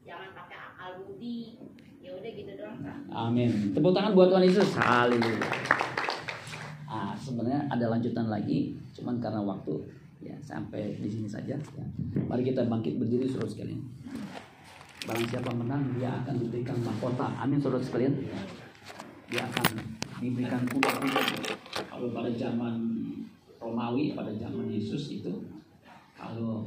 jangan 0.00 0.32
pakai 0.32 0.56
akal 0.56 0.90
budi. 1.04 1.60
Ya 2.00 2.16
udah 2.16 2.30
gitu 2.32 2.52
doang. 2.56 2.80
Kak. 2.80 2.98
Amin. 3.12 3.76
Tepuk 3.76 3.92
tangan 3.92 4.16
buat 4.16 4.32
Tuhan 4.32 4.48
Yesus. 4.48 4.70
Haleluya. 4.80 5.44
Ah, 6.88 7.12
sebenarnya 7.12 7.68
ada 7.68 7.86
lanjutan 7.92 8.32
lagi, 8.32 8.80
cuman 8.96 9.20
karena 9.20 9.44
waktu 9.44 9.74
ya 10.20 10.36
sampai 10.40 10.96
di 10.98 11.08
sini 11.08 11.28
saja. 11.28 11.56
Ya. 11.56 11.84
Mari 12.26 12.42
kita 12.46 12.66
bangkit 12.66 12.96
berdiri 13.00 13.28
saudara 13.28 13.50
sekalian. 13.50 13.80
Barang 15.06 15.26
siapa 15.30 15.50
menang, 15.54 15.82
dia 15.96 16.10
akan 16.24 16.34
diberikan 16.42 16.76
mahkota. 16.82 17.30
Amin 17.38 17.62
saudara 17.62 17.82
sekalian. 17.84 18.26
Dia 19.30 19.46
akan 19.46 19.66
diberikan 20.18 20.66
kuda-kuda. 20.66 21.20
Kalau 21.86 22.08
pada 22.10 22.30
zaman 22.34 22.74
Romawi, 23.62 24.18
pada 24.18 24.34
zaman 24.34 24.66
Yesus 24.66 25.22
itu, 25.22 25.46
kalau 26.16 26.66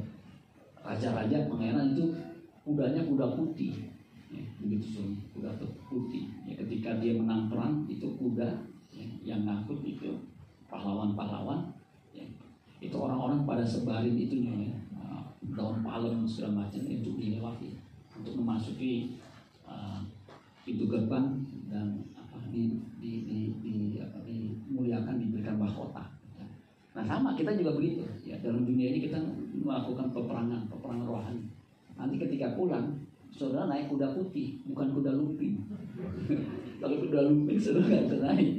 raja-raja 0.80 1.48
pangeran 1.50 1.92
itu 1.92 2.16
kudanya 2.64 3.02
kuda 3.04 3.36
putih 3.36 3.90
ya, 4.30 4.44
begitu 4.62 5.16
kuda 5.34 5.50
putih 5.88 6.30
ya, 6.46 6.54
ketika 6.64 6.96
dia 7.02 7.18
menang 7.18 7.50
perang 7.50 7.84
itu 7.90 8.06
kuda 8.16 8.48
ya, 8.94 9.06
yang 9.24 9.44
ngangkut 9.44 9.82
itu 9.84 10.16
pahlawan-pahlawan 10.70 11.72
itu 12.80 12.96
orang-orang 12.96 13.44
pada 13.44 13.60
sebarin 13.60 14.16
itu 14.16 14.40
ya, 14.40 14.56
uh, 14.96 15.20
daun 15.52 15.84
palem 15.84 16.24
segala 16.24 16.64
macam 16.64 16.80
untuk 16.80 17.20
dilewati 17.20 17.76
untuk 18.16 18.40
memasuki 18.40 19.20
uh, 19.68 20.00
pintu 20.64 20.88
gerbang 20.88 21.44
dan 21.68 22.00
apa 22.16 22.40
di, 22.48 22.80
di, 22.96 23.12
di, 23.28 23.38
di, 23.60 23.74
apa, 24.00 24.24
dimuliakan 24.24 25.20
diberikan 25.20 25.60
mahkota. 25.60 26.08
Nah 26.90 27.04
sama 27.06 27.38
kita 27.38 27.54
juga 27.54 27.78
begitu 27.78 28.02
ya 28.26 28.34
dalam 28.42 28.66
dunia 28.66 28.90
ini 28.90 29.06
kita 29.06 29.20
melakukan 29.54 30.10
peperangan 30.10 30.66
peperangan 30.66 31.06
rohani. 31.06 31.44
Nanti 31.94 32.16
ketika 32.18 32.56
pulang 32.58 32.96
saudara 33.30 33.70
naik 33.70 33.92
kuda 33.92 34.16
putih 34.16 34.58
bukan 34.66 34.88
kuda 34.96 35.14
lumping. 35.14 35.54
Kalau 36.82 36.96
kuda 36.98 37.30
lumping 37.30 37.60
saudara 37.60 38.08
nggak 38.08 38.20
naik. 38.24 38.50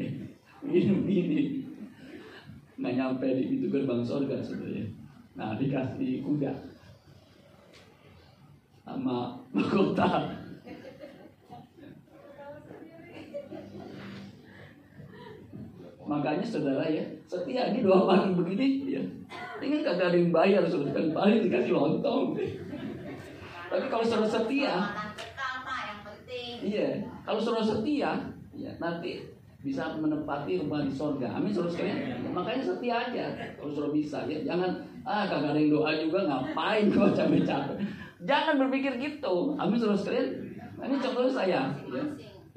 Ini 0.61 0.93
begini 1.03 1.39
nggak 2.81 2.97
nyampe 2.97 3.27
di 3.37 3.43
pintu 3.45 3.67
gerbang 3.69 4.01
surga 4.01 4.41
saudara 4.41 4.73
ya. 4.73 4.85
Nah 5.37 5.53
dikasih 5.53 6.25
kuda 6.25 6.49
sama 8.81 9.37
mahkota. 9.53 10.09
Makanya 16.09 16.43
saudara 16.43 16.89
ya, 16.89 17.05
setia 17.29 17.69
ini 17.69 17.85
dua 17.85 18.09
pagi 18.09 18.33
begini 18.33 18.67
ya. 18.89 19.03
Ini 19.61 19.85
kagak 19.85 20.11
ada 20.11 20.17
yang 20.17 20.33
bayar 20.33 20.65
saudara 20.65 20.97
kan 20.97 21.13
paling 21.13 21.45
dikasih 21.45 21.77
lontong. 21.77 22.33
Tapi 23.69 23.85
kalau 23.87 24.03
saudara 24.03 24.27
setia, 24.27 24.73
iya, 26.65 27.05
kalau 27.23 27.37
saudara 27.37 27.63
setia, 27.63 28.11
ya 28.57 28.71
nanti 28.81 29.31
bisa 29.61 29.93
menempati 30.01 30.57
rumah 30.57 30.81
di 30.81 30.89
sorga. 30.89 31.37
Amin 31.37 31.53
saudara 31.53 31.69
sekalian. 31.77 31.97
Ya, 32.01 32.29
makanya 32.33 32.61
setia 32.65 32.95
aja 32.97 33.25
kalau 33.57 33.69
saudara 33.69 33.93
bisa 33.93 34.17
ya. 34.25 34.41
Jangan 34.41 34.71
ah 35.05 35.29
kagak 35.29 35.53
ada 35.53 35.59
yang 35.61 35.77
doa 35.77 35.91
juga 36.01 36.19
ngapain 36.25 36.89
gua 36.89 37.13
capek-capek. 37.13 37.77
Jangan 38.25 38.55
berpikir 38.57 38.97
gitu. 38.97 39.53
Amin 39.61 39.77
saudara 39.77 40.01
sekalian. 40.01 40.27
Nah, 40.81 40.85
ini 40.89 40.97
contohnya 40.97 41.31
saya. 41.31 41.61
Ya. 41.77 42.03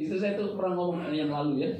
Istri 0.00 0.16
saya 0.16 0.32
tuh 0.40 0.56
pernah 0.56 0.74
ngomong 0.80 1.12
yang 1.12 1.28
lalu 1.28 1.68
ya. 1.68 1.70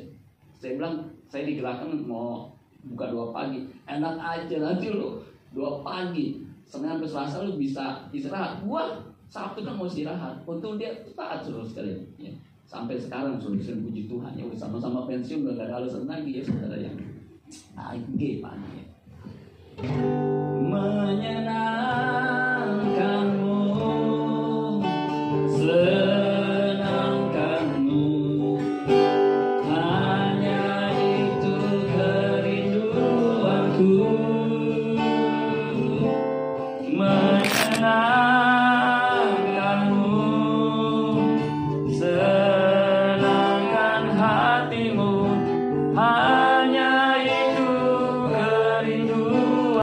Saya 0.61 0.77
bilang 0.77 1.09
saya 1.27 1.49
digerakkan 1.49 1.89
mau 2.05 2.53
buka 2.85 3.09
dua 3.09 3.33
pagi. 3.33 3.65
Enak 3.89 4.21
aja 4.21 4.57
nanti 4.61 4.93
lu 4.93 5.25
dua 5.57 5.81
pagi. 5.81 6.45
Senin 6.69 6.97
sampai 6.97 7.09
Selasa 7.09 7.49
lu 7.49 7.57
bisa 7.57 8.05
istirahat. 8.13 8.61
Gua 8.61 9.01
Sabtu 9.33 9.65
kan 9.65 9.73
mau 9.73 9.89
istirahat. 9.89 10.45
Untung 10.45 10.77
dia 10.77 10.93
taat 11.17 11.41
saudara 11.41 11.65
sekalian. 11.65 12.05
Ya. 12.21 12.33
Sampai 12.75 12.99
sekarang 12.99 13.39
bisa 13.39 13.71
puji 13.71 14.11
Tuhan 14.11 14.35
ya 14.35 14.51
sama-sama 14.59 15.07
pensiun 15.07 15.47
udah 15.47 15.55
gak 15.63 15.71
ada 15.71 15.79
alasan 15.79 16.11
lagi 16.11 16.43
ya 16.43 16.43
saudara 16.43 16.75
yang 16.75 16.99
AG 17.79 18.43
Pak. 18.43 18.55
Menyenangkan 20.59 22.24